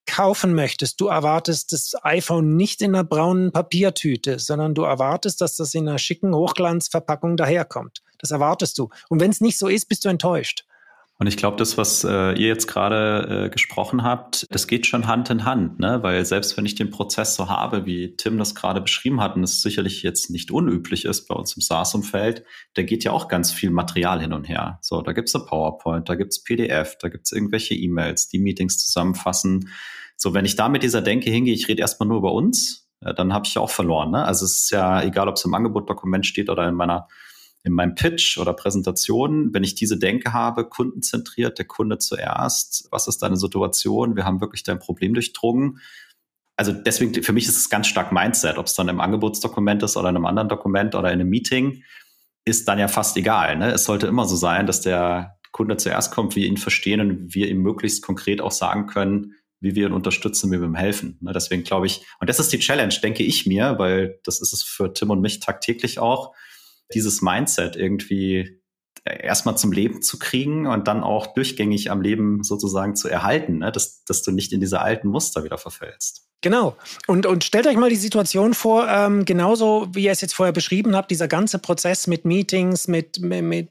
kaufen 0.09 0.53
möchtest, 0.53 0.99
du 0.99 1.07
erwartest 1.07 1.71
das 1.71 1.93
iPhone 2.03 2.55
nicht 2.55 2.81
in 2.81 2.95
einer 2.95 3.03
braunen 3.03 3.51
Papiertüte, 3.51 4.39
sondern 4.39 4.75
du 4.75 4.83
erwartest, 4.83 5.41
dass 5.41 5.55
das 5.55 5.73
in 5.73 5.87
einer 5.87 5.99
schicken 5.99 6.33
Hochglanzverpackung 6.33 7.37
daherkommt. 7.37 8.03
Das 8.17 8.31
erwartest 8.31 8.77
du. 8.77 8.89
Und 9.07 9.19
wenn 9.19 9.31
es 9.31 9.41
nicht 9.41 9.57
so 9.57 9.67
ist, 9.67 9.85
bist 9.85 10.05
du 10.05 10.09
enttäuscht. 10.09 10.65
Und 11.21 11.27
ich 11.27 11.35
glaube, 11.35 11.57
das, 11.57 11.77
was 11.77 12.05
äh, 12.05 12.31
ihr 12.31 12.47
jetzt 12.47 12.67
gerade 12.67 13.47
äh, 13.47 13.49
gesprochen 13.49 14.03
habt, 14.03 14.45
das 14.51 14.67
geht 14.67 14.87
schon 14.87 15.05
Hand 15.05 15.29
in 15.29 15.43
Hand, 15.43 15.77
ne? 15.77 16.01
Weil 16.01 16.23
selbst 16.23 16.55
wenn 16.55 16.65
ich 16.65 16.75
den 16.75 16.91
Prozess 16.91 17.35
so 17.35 17.49
habe, 17.49 17.85
wie 17.85 18.15
Tim 18.15 18.37
das 18.37 18.55
gerade 18.55 18.79
beschrieben 18.79 19.19
hat, 19.19 19.35
und 19.35 19.43
es 19.43 19.61
sicherlich 19.61 20.01
jetzt 20.01 20.29
nicht 20.29 20.49
unüblich 20.49 21.03
ist 21.03 21.27
bei 21.27 21.35
uns 21.35 21.57
im 21.57 21.61
SaaS-Umfeld, 21.61 22.45
da 22.75 22.83
geht 22.83 23.03
ja 23.03 23.11
auch 23.11 23.27
ganz 23.27 23.51
viel 23.51 23.69
Material 23.69 24.21
hin 24.21 24.31
und 24.31 24.45
her. 24.45 24.79
So, 24.81 25.01
da 25.01 25.11
gibt's 25.11 25.35
eine 25.35 25.43
PowerPoint, 25.43 26.07
da 26.07 26.15
gibt's 26.15 26.41
PDF, 26.41 26.97
da 27.01 27.09
gibt's 27.09 27.33
irgendwelche 27.33 27.75
E-Mails, 27.75 28.29
die 28.29 28.39
Meetings 28.39 28.77
zusammenfassen. 28.77 29.69
So, 30.15 30.33
wenn 30.33 30.45
ich 30.45 30.55
da 30.55 30.69
mit 30.69 30.83
dieser 30.83 31.01
Denke 31.01 31.29
hingehe, 31.29 31.53
ich 31.53 31.67
rede 31.67 31.81
erstmal 31.81 32.07
nur 32.07 32.19
über 32.19 32.31
uns, 32.31 32.87
äh, 33.01 33.13
dann 33.13 33.33
habe 33.33 33.45
ich 33.45 33.55
ja 33.55 33.61
auch 33.61 33.71
verloren. 33.71 34.11
Ne? 34.11 34.23
Also 34.23 34.45
es 34.45 34.63
ist 34.63 34.71
ja 34.71 35.03
egal, 35.03 35.27
ob 35.27 35.35
es 35.35 35.43
im 35.43 35.53
Angebotdokument 35.53 36.25
steht 36.25 36.49
oder 36.49 36.65
in 36.65 36.75
meiner 36.75 37.09
in 37.63 37.73
meinem 37.73 37.95
Pitch 37.95 38.37
oder 38.37 38.53
Präsentation, 38.53 39.53
wenn 39.53 39.63
ich 39.63 39.75
diese 39.75 39.97
Denke 39.97 40.33
habe, 40.33 40.65
kundenzentriert, 40.67 41.57
der 41.57 41.65
Kunde 41.65 41.97
zuerst, 41.97 42.87
was 42.91 43.07
ist 43.07 43.21
deine 43.21 43.37
Situation, 43.37 44.15
wir 44.15 44.25
haben 44.25 44.41
wirklich 44.41 44.63
dein 44.63 44.79
Problem 44.79 45.13
durchdrungen. 45.13 45.79
Also 46.55 46.71
deswegen, 46.71 47.21
für 47.21 47.33
mich 47.33 47.47
ist 47.47 47.57
es 47.57 47.69
ganz 47.69 47.87
stark 47.87 48.11
Mindset, 48.11 48.57
ob 48.57 48.67
es 48.67 48.75
dann 48.75 48.89
im 48.89 48.99
Angebotsdokument 48.99 49.83
ist 49.83 49.97
oder 49.97 50.09
in 50.09 50.15
einem 50.15 50.25
anderen 50.25 50.49
Dokument 50.49 50.95
oder 50.95 51.11
in 51.11 51.19
einem 51.19 51.29
Meeting, 51.29 51.83
ist 52.45 52.67
dann 52.67 52.79
ja 52.79 52.87
fast 52.87 53.17
egal. 53.17 53.57
Ne? 53.57 53.71
Es 53.71 53.85
sollte 53.85 54.07
immer 54.07 54.25
so 54.25 54.35
sein, 54.35 54.65
dass 54.65 54.81
der 54.81 55.37
Kunde 55.51 55.77
zuerst 55.77 56.11
kommt, 56.11 56.35
wir 56.35 56.45
ihn 56.45 56.57
verstehen 56.57 57.01
und 57.01 57.33
wir 57.33 57.49
ihm 57.49 57.61
möglichst 57.61 58.03
konkret 58.03 58.41
auch 58.41 58.51
sagen 58.51 58.87
können, 58.87 59.35
wie 59.61 59.75
wir 59.75 59.87
ihn 59.87 59.93
unterstützen, 59.93 60.51
wie 60.51 60.59
wir 60.59 60.67
ihm 60.67 60.75
helfen. 60.75 61.17
Ne? 61.21 61.33
Deswegen 61.33 61.63
glaube 61.63 61.85
ich, 61.85 62.05
und 62.19 62.29
das 62.29 62.39
ist 62.39 62.53
die 62.53 62.59
Challenge, 62.59 62.93
denke 63.03 63.23
ich 63.23 63.45
mir, 63.45 63.77
weil 63.77 64.19
das 64.23 64.41
ist 64.41 64.53
es 64.53 64.63
für 64.63 64.93
Tim 64.93 65.09
und 65.09 65.21
mich 65.21 65.41
tagtäglich 65.41 65.99
auch, 65.99 66.33
dieses 66.93 67.21
Mindset 67.21 67.75
irgendwie 67.75 68.59
erstmal 69.05 69.57
zum 69.57 69.71
Leben 69.71 70.01
zu 70.01 70.19
kriegen 70.19 70.67
und 70.67 70.87
dann 70.87 71.03
auch 71.03 71.33
durchgängig 71.33 71.91
am 71.91 72.01
Leben 72.01 72.43
sozusagen 72.43 72.95
zu 72.95 73.07
erhalten, 73.07 73.59
ne? 73.59 73.71
dass, 73.71 74.03
dass 74.03 74.23
du 74.23 74.31
nicht 74.31 74.51
in 74.53 74.59
diese 74.59 74.81
alten 74.81 75.07
Muster 75.07 75.43
wieder 75.43 75.57
verfällst. 75.57 76.27
Genau. 76.41 76.77
Und, 77.07 77.25
und 77.25 77.43
stellt 77.43 77.67
euch 77.67 77.75
mal 77.75 77.89
die 77.89 77.97
Situation 77.97 78.53
vor, 78.53 78.87
ähm, 78.87 79.25
genauso 79.25 79.87
wie 79.93 80.05
ihr 80.05 80.11
es 80.11 80.21
jetzt 80.21 80.33
vorher 80.33 80.53
beschrieben 80.53 80.95
habt, 80.95 81.11
dieser 81.11 81.27
ganze 81.27 81.59
Prozess 81.59 82.07
mit 82.07 82.23
Meetings, 82.23 82.87
mit, 82.87 83.19
mit, 83.19 83.69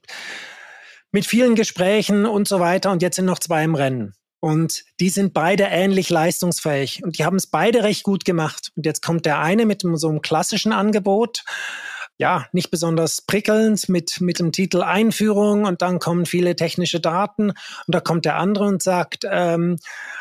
mit 1.11 1.26
vielen 1.26 1.54
Gesprächen 1.54 2.26
und 2.26 2.46
so 2.46 2.61
weiter. 2.61 2.90
Und 2.90 3.00
jetzt 3.00 3.16
sind 3.16 3.24
noch 3.24 3.38
zwei 3.38 3.64
im 3.64 3.74
Rennen. 3.74 4.12
Und 4.40 4.85
die 5.00 5.09
sind 5.09 5.35
beide 5.35 5.64
ähnlich 5.64 6.11
leistungsfähig. 6.11 7.02
Und 7.02 7.18
die 7.18 7.24
haben 7.24 7.37
es 7.37 7.46
beide 7.46 7.83
recht 7.83 8.04
gut 8.04 8.24
gemacht. 8.24 8.70
Und 8.76 8.85
jetzt 8.87 9.02
kommt 9.02 9.24
der 9.24 9.40
eine 9.40 9.64
mit 9.64 9.83
so 9.83 10.09
einem 10.09 10.20
klassischen 10.20 10.72
Angebot 10.72 11.44
ja, 12.18 12.46
nicht 12.52 12.70
besonders 12.70 13.22
prickelnd 13.22 13.88
mit, 13.88 14.20
mit 14.20 14.40
dem 14.40 14.50
Titel 14.50 14.83
Einführung 14.83 15.64
und 15.64 15.83
dann 15.83 16.00
kommen 16.00 16.26
viele 16.26 16.57
technische 16.57 17.00
Daten 17.00 17.50
und 17.50 17.94
da 17.94 18.00
kommt 18.00 18.24
der 18.24 18.37
andere 18.37 18.64
und 18.64 18.83
sagt, 18.83 19.24
ähm, 19.31 19.78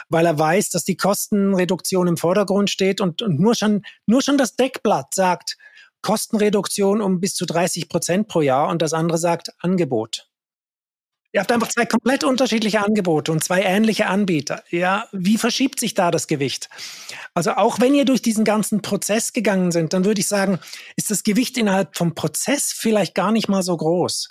weil 0.08 0.28
er 0.28 0.38
weiß, 0.38 0.70
dass 0.70 0.86
die 0.86 0.96
Kostenreduktion 0.96 2.08
im 2.08 2.18
Vordergrund 2.18 2.70
steht 2.70 3.02
und, 3.02 3.24
und 3.24 3.40
nur 3.40 3.56
schon, 3.56 3.82
nur 4.06 4.22
schon 4.22 4.38
das 4.38 4.56
Deckblatt 4.56 5.16
sagt, 5.16 5.58
Kostenreduktion 6.04 7.02
um 7.02 7.20
bis 7.20 7.34
zu 7.34 7.48
30 7.48 7.90
Prozent 7.90 8.28
pro 8.28 8.42
Jahr 8.42 8.70
und 8.70 8.84
das 8.84 8.94
andere 8.94 9.18
sagt 9.18 9.50
Angebot. 9.60 10.27
Ihr 11.34 11.42
habt 11.42 11.52
einfach 11.52 11.68
zwei 11.68 11.86
komplett 11.86 12.24
unterschiedliche 12.24 12.84
Angebote 12.84 13.32
und 13.32 13.44
zwei 13.44 13.62
ähnliche 13.62 14.08
Anbieter. 14.08 14.64
Ja, 14.70 15.08
wie 15.12 15.38
verschiebt 15.38 15.80
sich 15.80 15.94
da 15.94 16.10
das 16.10 16.28
Gewicht? 16.28 16.70
Also 17.34 17.52
auch 17.52 17.80
wenn 17.82 17.94
ihr 17.94 18.06
durch 18.06 18.22
diesen 18.22 18.46
ganzen 18.46 18.82
Prozess 18.82 19.34
gegangen 19.34 19.72
sind, 19.72 19.94
dann 19.94 20.06
würde 20.06 20.22
ich 20.22 20.28
sagen, 20.28 20.60
ist 20.96 21.12
das 21.12 21.24
Gewicht 21.24 21.58
innerhalb 21.58 21.98
vom 21.98 22.16
Prozess 22.16 22.72
vielleicht 22.72 23.14
gar 23.14 23.32
nicht 23.32 23.50
mal 23.50 23.62
so 23.62 23.76
groß. 23.76 24.30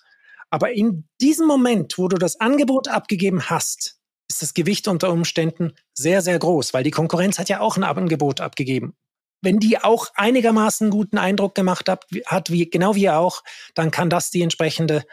Aber 0.51 0.73
in 0.73 1.07
diesem 1.21 1.47
Moment, 1.47 1.99
wo 1.99 2.09
du 2.09 2.17
das 2.17 2.41
Angebot 2.41 2.89
abgegeben 2.89 3.51
hast, 3.51 3.99
ist 4.29 4.43
das 4.43 4.55
Gewicht 4.55 4.89
unter 4.89 5.11
Umständen 5.11 5.75
sehr, 5.93 6.23
sehr 6.23 6.39
groß, 6.39 6.73
weil 6.73 6.83
die 6.83 6.91
Konkurrenz 6.91 7.39
hat 7.39 7.49
ja 7.49 7.61
auch 7.61 7.77
ein 7.77 7.85
Angebot 7.85 8.41
abgegeben. 8.41 8.95
Wenn 9.43 9.59
die 9.59 9.79
auch 9.79 10.09
einigermaßen 10.15 10.91
guten 10.91 11.19
Eindruck 11.19 11.55
gemacht 11.55 11.89
hat, 11.89 12.51
wie, 12.51 12.71
genau 12.71 12.95
wie 12.95 13.03
ihr 13.03 13.19
auch, 13.19 13.43
dann 13.75 13.91
kann 13.91 14.11
das 14.11 14.31
die 14.31 14.43
entsprechende 14.43 15.05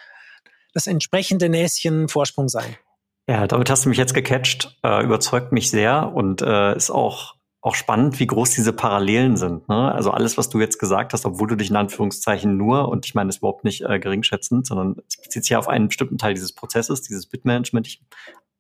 das 0.74 0.88
entsprechende 0.88 1.50
Näschen 1.50 2.08
Vorsprung 2.08 2.50
sein. 2.50 2.76
Ja, 3.28 3.48
damit 3.48 3.70
hast 3.70 3.86
du 3.86 3.90
mich 3.90 3.98
jetzt 3.98 4.14
gecatcht, 4.14 4.78
äh, 4.84 5.04
überzeugt 5.04 5.54
mich 5.54 5.70
sehr 5.70 6.12
und 6.14 6.42
äh, 6.42 6.76
ist 6.76 6.90
auch 6.90 7.36
auch 7.64 7.76
spannend, 7.76 8.20
wie 8.20 8.28
groß 8.28 8.52
diese 8.52 8.74
Parallelen 8.74 9.38
sind. 9.38 9.70
Ne? 9.70 9.90
Also 9.94 10.12
alles, 10.12 10.38
was 10.38 10.50
du 10.50 10.60
jetzt 10.60 10.80
gesagt 10.80 11.14
hast, 11.14 11.26
obwohl 11.26 11.48
du 11.48 11.56
dich 11.56 11.70
in 11.70 11.78
Anführungszeichen 11.78 12.58
nur, 12.58 12.90
und 12.90 13.06
ich 13.06 13.16
meine 13.16 13.30
das 13.30 13.38
überhaupt 13.38 13.64
nicht 13.64 13.86
äh, 13.86 14.00
geringschätzend, 14.00 14.68
sondern 14.68 14.98
es 15.08 15.16
bezieht 15.16 15.44
sich 15.44 15.52
ja 15.52 15.60
auf 15.60 15.70
einen 15.70 15.88
bestimmten 15.88 16.18
Teil 16.18 16.34
dieses 16.34 16.54
Prozesses, 16.54 17.04
dieses 17.04 17.26
Bitmanagement. 17.26 17.88
Ich 17.88 18.04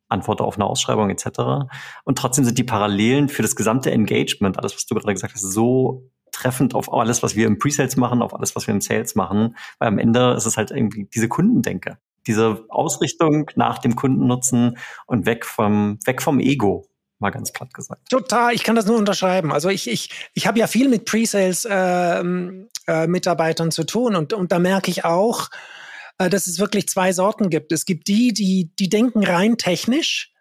antworte 0.07 0.45
auf 0.45 0.55
eine 0.55 0.65
Ausschreibung 0.65 1.09
etc. 1.09 1.67
Und 2.05 2.17
trotzdem 2.17 2.45
sind 2.45 2.57
die 2.57 2.63
Parallelen 2.63 3.27
für 3.27 3.41
das 3.41 3.57
gesamte 3.57 3.91
Engagement, 3.91 4.57
alles, 4.57 4.73
was 4.73 4.85
du 4.85 4.95
gerade 4.95 5.13
gesagt 5.13 5.33
hast, 5.33 5.41
so 5.41 6.09
treffend 6.33 6.75
auf 6.75 6.91
alles, 6.91 7.23
was 7.23 7.35
wir 7.35 7.47
im 7.47 7.59
Presales 7.59 7.95
machen, 7.95 8.21
auf 8.21 8.35
alles, 8.35 8.53
was 8.55 8.67
wir 8.67 8.73
im 8.73 8.81
Sales 8.81 9.15
machen, 9.15 9.55
weil 9.79 9.87
am 9.87 9.99
Ende 9.99 10.33
ist 10.33 10.45
es 10.45 10.57
halt 10.57 10.71
irgendwie 10.71 11.07
diese 11.13 11.29
Kundendenke, 11.29 11.97
diese 12.27 12.65
Ausrichtung 12.69 13.49
nach 13.55 13.79
dem 13.79 13.95
Kundennutzen 13.95 14.77
und 15.05 15.25
weg 15.25 15.45
vom, 15.45 15.97
weg 16.05 16.21
vom 16.21 16.39
Ego, 16.39 16.89
mal 17.19 17.29
ganz 17.29 17.53
platt 17.53 17.73
gesagt. 17.73 18.09
Total, 18.09 18.53
ich 18.53 18.63
kann 18.63 18.75
das 18.75 18.85
nur 18.85 18.97
unterschreiben. 18.97 19.53
Also 19.53 19.69
ich, 19.69 19.89
ich, 19.89 20.09
ich 20.33 20.47
habe 20.47 20.59
ja 20.59 20.67
viel 20.67 20.89
mit 20.89 21.05
Pre-Sales-Mitarbeitern 21.05 23.67
äh, 23.67 23.69
äh, 23.69 23.71
zu 23.71 23.85
tun 23.85 24.15
und, 24.15 24.33
und 24.33 24.51
da 24.51 24.59
merke 24.59 24.91
ich 24.91 25.05
auch, 25.05 25.47
äh, 26.17 26.29
dass 26.29 26.47
es 26.47 26.59
wirklich 26.59 26.89
zwei 26.89 27.13
Sorten 27.13 27.49
gibt. 27.49 27.71
Es 27.71 27.85
gibt 27.85 28.09
die, 28.09 28.33
die, 28.33 28.71
die 28.77 28.89
denken 28.89 29.23
rein 29.23 29.57
technisch 29.57 30.32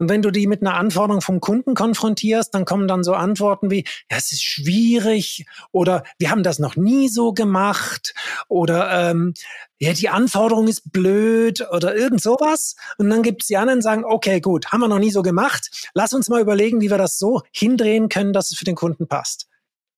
und 0.00 0.08
wenn 0.08 0.22
du 0.22 0.30
die 0.30 0.46
mit 0.46 0.62
einer 0.62 0.76
Anforderung 0.76 1.20
vom 1.20 1.40
Kunden 1.40 1.74
konfrontierst, 1.74 2.54
dann 2.54 2.64
kommen 2.64 2.88
dann 2.88 3.04
so 3.04 3.12
Antworten 3.12 3.70
wie, 3.70 3.84
ja, 4.10 4.16
es 4.16 4.32
ist 4.32 4.42
schwierig 4.42 5.44
oder 5.72 6.04
wir 6.18 6.30
haben 6.30 6.42
das 6.42 6.58
noch 6.58 6.74
nie 6.74 7.10
so 7.10 7.34
gemacht 7.34 8.14
oder 8.48 9.10
ähm, 9.10 9.34
ja, 9.78 9.92
die 9.92 10.08
Anforderung 10.08 10.68
ist 10.68 10.90
blöd 10.90 11.66
oder 11.70 11.94
irgend 11.94 12.22
sowas. 12.22 12.76
Und 12.96 13.10
dann 13.10 13.22
gibt's 13.22 13.46
die 13.48 13.58
anderen, 13.58 13.80
die 13.80 13.84
sagen, 13.84 14.06
okay, 14.06 14.40
gut, 14.40 14.72
haben 14.72 14.80
wir 14.80 14.88
noch 14.88 14.98
nie 14.98 15.10
so 15.10 15.20
gemacht. 15.20 15.90
Lass 15.92 16.14
uns 16.14 16.30
mal 16.30 16.40
überlegen, 16.40 16.80
wie 16.80 16.90
wir 16.90 16.98
das 16.98 17.18
so 17.18 17.42
hindrehen 17.52 18.08
können, 18.08 18.32
dass 18.32 18.50
es 18.50 18.56
für 18.56 18.64
den 18.64 18.76
Kunden 18.76 19.06
passt. 19.06 19.48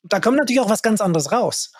Da 0.02 0.18
kommt 0.18 0.36
natürlich 0.36 0.60
auch 0.60 0.70
was 0.70 0.82
ganz 0.82 1.00
anderes 1.00 1.30
raus. 1.30 1.72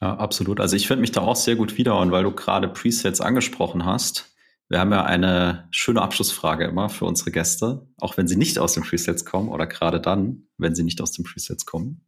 Ja, 0.00 0.16
absolut. 0.16 0.58
Also 0.58 0.74
ich 0.74 0.88
finde 0.88 1.02
mich 1.02 1.12
da 1.12 1.20
auch 1.20 1.36
sehr 1.36 1.54
gut 1.54 1.78
wieder 1.78 1.96
und 2.00 2.10
weil 2.10 2.24
du 2.24 2.32
gerade 2.32 2.66
Presets 2.66 3.20
angesprochen 3.20 3.84
hast, 3.84 4.33
wir 4.68 4.80
haben 4.80 4.92
ja 4.92 5.04
eine 5.04 5.68
schöne 5.70 6.02
Abschlussfrage 6.02 6.64
immer 6.64 6.88
für 6.88 7.04
unsere 7.04 7.30
Gäste, 7.30 7.86
auch 7.98 8.16
wenn 8.16 8.26
sie 8.26 8.36
nicht 8.36 8.58
aus 8.58 8.74
den 8.74 8.82
Presets 8.82 9.24
kommen 9.24 9.48
oder 9.48 9.66
gerade 9.66 10.00
dann, 10.00 10.48
wenn 10.56 10.74
sie 10.74 10.82
nicht 10.82 11.00
aus 11.00 11.12
den 11.12 11.24
Presets 11.24 11.66
kommen. 11.66 12.06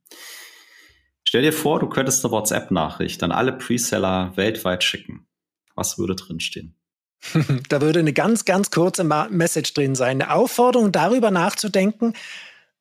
Stell 1.25 1.43
dir 1.43 1.53
vor, 1.53 1.81
du 1.81 1.89
könntest 1.89 2.25
eine 2.25 2.33
WhatsApp-Nachricht 2.33 3.23
an 3.23 3.33
alle 3.33 3.53
Preseller 3.53 4.37
weltweit 4.37 4.85
schicken. 4.85 5.27
Was 5.75 5.99
würde 5.99 6.15
drinstehen? 6.15 6.77
da 7.69 7.81
würde 7.81 7.99
eine 7.99 8.13
ganz, 8.13 8.45
ganz 8.45 8.71
kurze 8.71 9.05
Message 9.05 9.75
drin 9.75 9.95
sein. 9.95 10.23
Eine 10.23 10.33
Aufforderung, 10.33 10.93
darüber 10.93 11.31
nachzudenken, 11.31 12.15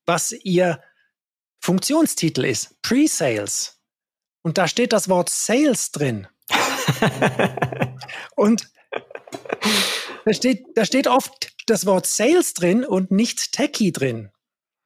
was 0.06 0.32
ihr 0.32 0.80
Funktionstitel 1.60 2.46
ist. 2.46 2.82
Pre-Sales. 2.82 3.82
Und 4.44 4.58
da 4.58 4.68
steht 4.68 4.94
das 4.94 5.10
Wort 5.10 5.30
Sales 5.30 5.92
drin. 5.92 6.28
und 8.36 8.70
da 10.26 10.34
steht, 10.34 10.66
da 10.76 10.86
steht 10.86 11.08
oft 11.08 11.54
das 11.68 11.86
Wort 11.86 12.06
Sales 12.06 12.54
drin 12.54 12.84
und 12.84 13.12
nicht 13.12 13.52
Techie 13.52 13.92
drin. 13.92 14.30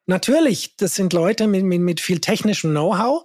Natürlich, 0.06 0.76
das 0.78 0.96
sind 0.96 1.14
Leute 1.14 1.48
mit, 1.48 1.64
mit, 1.64 1.82
mit 1.82 2.00
viel 2.02 2.20
technischem 2.20 2.72
Know-how. 2.72 3.24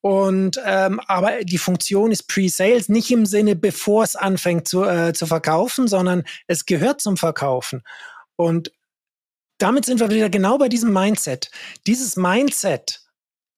Und 0.00 0.60
ähm, 0.64 1.00
aber 1.08 1.44
die 1.44 1.58
Funktion 1.58 2.12
ist 2.12 2.28
Pre-Sales, 2.28 2.88
nicht 2.88 3.10
im 3.10 3.26
Sinne, 3.26 3.56
bevor 3.56 4.04
es 4.04 4.14
anfängt 4.14 4.68
zu, 4.68 4.84
äh, 4.84 5.12
zu 5.12 5.26
verkaufen, 5.26 5.88
sondern 5.88 6.22
es 6.46 6.64
gehört 6.64 7.00
zum 7.00 7.16
Verkaufen. 7.16 7.82
Und 8.36 8.72
damit 9.58 9.84
sind 9.84 10.00
wir 10.00 10.10
wieder 10.10 10.30
genau 10.30 10.58
bei 10.58 10.68
diesem 10.68 10.92
Mindset. 10.92 11.50
Dieses 11.86 12.16
Mindset, 12.16 13.00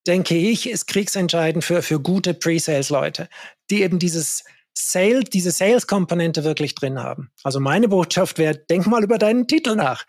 denke 0.07 0.35
ich, 0.35 0.69
ist 0.69 0.87
kriegsentscheidend 0.87 1.63
für, 1.63 1.81
für 1.81 1.99
gute 1.99 2.33
Pre-Sales-Leute, 2.33 3.29
die 3.69 3.83
eben 3.83 3.99
dieses 3.99 4.43
Sales, 4.79 5.25
diese 5.31 5.51
Sales-Komponente 5.51 6.43
wirklich 6.43 6.75
drin 6.75 6.99
haben. 6.99 7.31
Also 7.43 7.59
meine 7.59 7.89
Botschaft 7.89 8.37
wäre, 8.37 8.55
denk 8.55 8.87
mal 8.87 9.03
über 9.03 9.17
deinen 9.17 9.47
Titel 9.47 9.75
nach. 9.75 10.05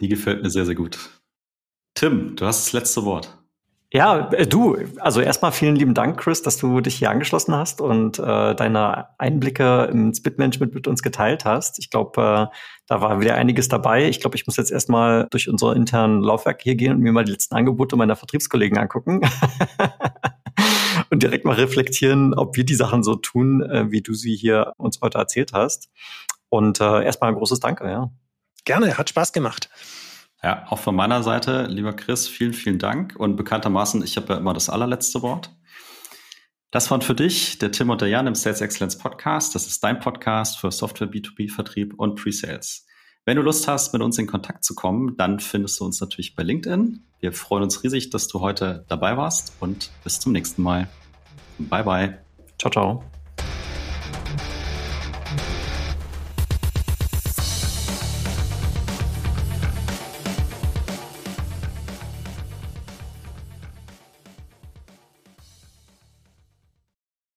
Die 0.00 0.08
gefällt 0.08 0.42
mir 0.42 0.50
sehr, 0.50 0.66
sehr 0.66 0.74
gut. 0.74 0.98
Tim, 1.94 2.34
du 2.36 2.46
hast 2.46 2.66
das 2.66 2.72
letzte 2.72 3.04
Wort. 3.04 3.38
Ja, 3.94 4.28
äh, 4.32 4.44
du, 4.44 4.76
also 4.98 5.20
erstmal 5.20 5.52
vielen 5.52 5.76
lieben 5.76 5.94
Dank, 5.94 6.18
Chris, 6.18 6.42
dass 6.42 6.58
du 6.58 6.80
dich 6.80 6.96
hier 6.96 7.10
angeschlossen 7.10 7.54
hast 7.54 7.80
und 7.80 8.18
äh, 8.18 8.54
deine 8.56 9.06
Einblicke 9.18 9.84
ins 9.84 10.20
Bitmanagement 10.20 10.74
mit 10.74 10.88
uns 10.88 11.00
geteilt 11.00 11.44
hast. 11.44 11.78
Ich 11.78 11.90
glaube, 11.90 12.50
äh, 12.50 12.56
da 12.88 13.00
war 13.00 13.20
wieder 13.20 13.36
einiges 13.36 13.68
dabei. 13.68 14.08
Ich 14.08 14.20
glaube, 14.20 14.34
ich 14.34 14.46
muss 14.48 14.56
jetzt 14.56 14.72
erstmal 14.72 15.28
durch 15.30 15.48
unser 15.48 15.76
internen 15.76 16.22
Laufwerk 16.22 16.60
hier 16.62 16.74
gehen 16.74 16.92
und 16.92 17.00
mir 17.00 17.12
mal 17.12 17.24
die 17.24 17.30
letzten 17.30 17.54
Angebote 17.54 17.94
meiner 17.94 18.16
Vertriebskollegen 18.16 18.78
angucken. 18.78 19.20
und 21.14 21.22
direkt 21.22 21.44
mal 21.44 21.54
reflektieren, 21.54 22.34
ob 22.34 22.56
wir 22.56 22.64
die 22.64 22.74
Sachen 22.74 23.04
so 23.04 23.14
tun, 23.14 23.62
äh, 23.62 23.88
wie 23.92 24.02
du 24.02 24.14
sie 24.14 24.34
hier 24.34 24.72
uns 24.78 25.00
heute 25.00 25.16
erzählt 25.16 25.52
hast. 25.52 25.88
Und 26.48 26.80
äh, 26.80 27.04
erstmal 27.04 27.30
ein 27.30 27.36
großes 27.36 27.60
Danke, 27.60 27.88
ja. 27.88 28.10
Gerne, 28.64 28.98
hat 28.98 29.10
Spaß 29.10 29.32
gemacht. 29.32 29.70
Ja, 30.42 30.66
auch 30.70 30.80
von 30.80 30.96
meiner 30.96 31.22
Seite, 31.22 31.66
lieber 31.68 31.92
Chris, 31.92 32.26
vielen, 32.26 32.52
vielen 32.52 32.80
Dank. 32.80 33.14
Und 33.16 33.36
bekanntermaßen, 33.36 34.02
ich 34.02 34.16
habe 34.16 34.32
ja 34.32 34.40
immer 34.40 34.54
das 34.54 34.68
allerletzte 34.68 35.22
Wort. 35.22 35.54
Das 36.72 36.90
waren 36.90 37.00
für 37.00 37.14
dich 37.14 37.58
der 37.58 37.70
Tim 37.70 37.90
und 37.90 38.00
der 38.00 38.08
Jan 38.08 38.26
im 38.26 38.34
Sales 38.34 38.60
Excellence 38.60 38.98
Podcast. 38.98 39.54
Das 39.54 39.68
ist 39.68 39.84
dein 39.84 40.00
Podcast 40.00 40.58
für 40.58 40.72
Software 40.72 41.08
B2B-Vertrieb 41.08 41.94
und 41.96 42.16
Pre-Sales. 42.16 42.86
Wenn 43.24 43.36
du 43.36 43.42
Lust 43.42 43.68
hast, 43.68 43.92
mit 43.92 44.02
uns 44.02 44.18
in 44.18 44.26
Kontakt 44.26 44.64
zu 44.64 44.74
kommen, 44.74 45.16
dann 45.16 45.38
findest 45.38 45.78
du 45.78 45.84
uns 45.84 46.00
natürlich 46.00 46.34
bei 46.34 46.42
LinkedIn. 46.42 47.04
Wir 47.20 47.32
freuen 47.32 47.62
uns 47.62 47.84
riesig, 47.84 48.10
dass 48.10 48.26
du 48.26 48.40
heute 48.40 48.84
dabei 48.88 49.16
warst 49.16 49.52
und 49.60 49.92
bis 50.02 50.18
zum 50.18 50.32
nächsten 50.32 50.62
Mal. 50.62 50.88
Bye 51.58 51.82
bye. 51.82 52.18
Ciao, 52.58 52.70
ciao. 52.70 53.13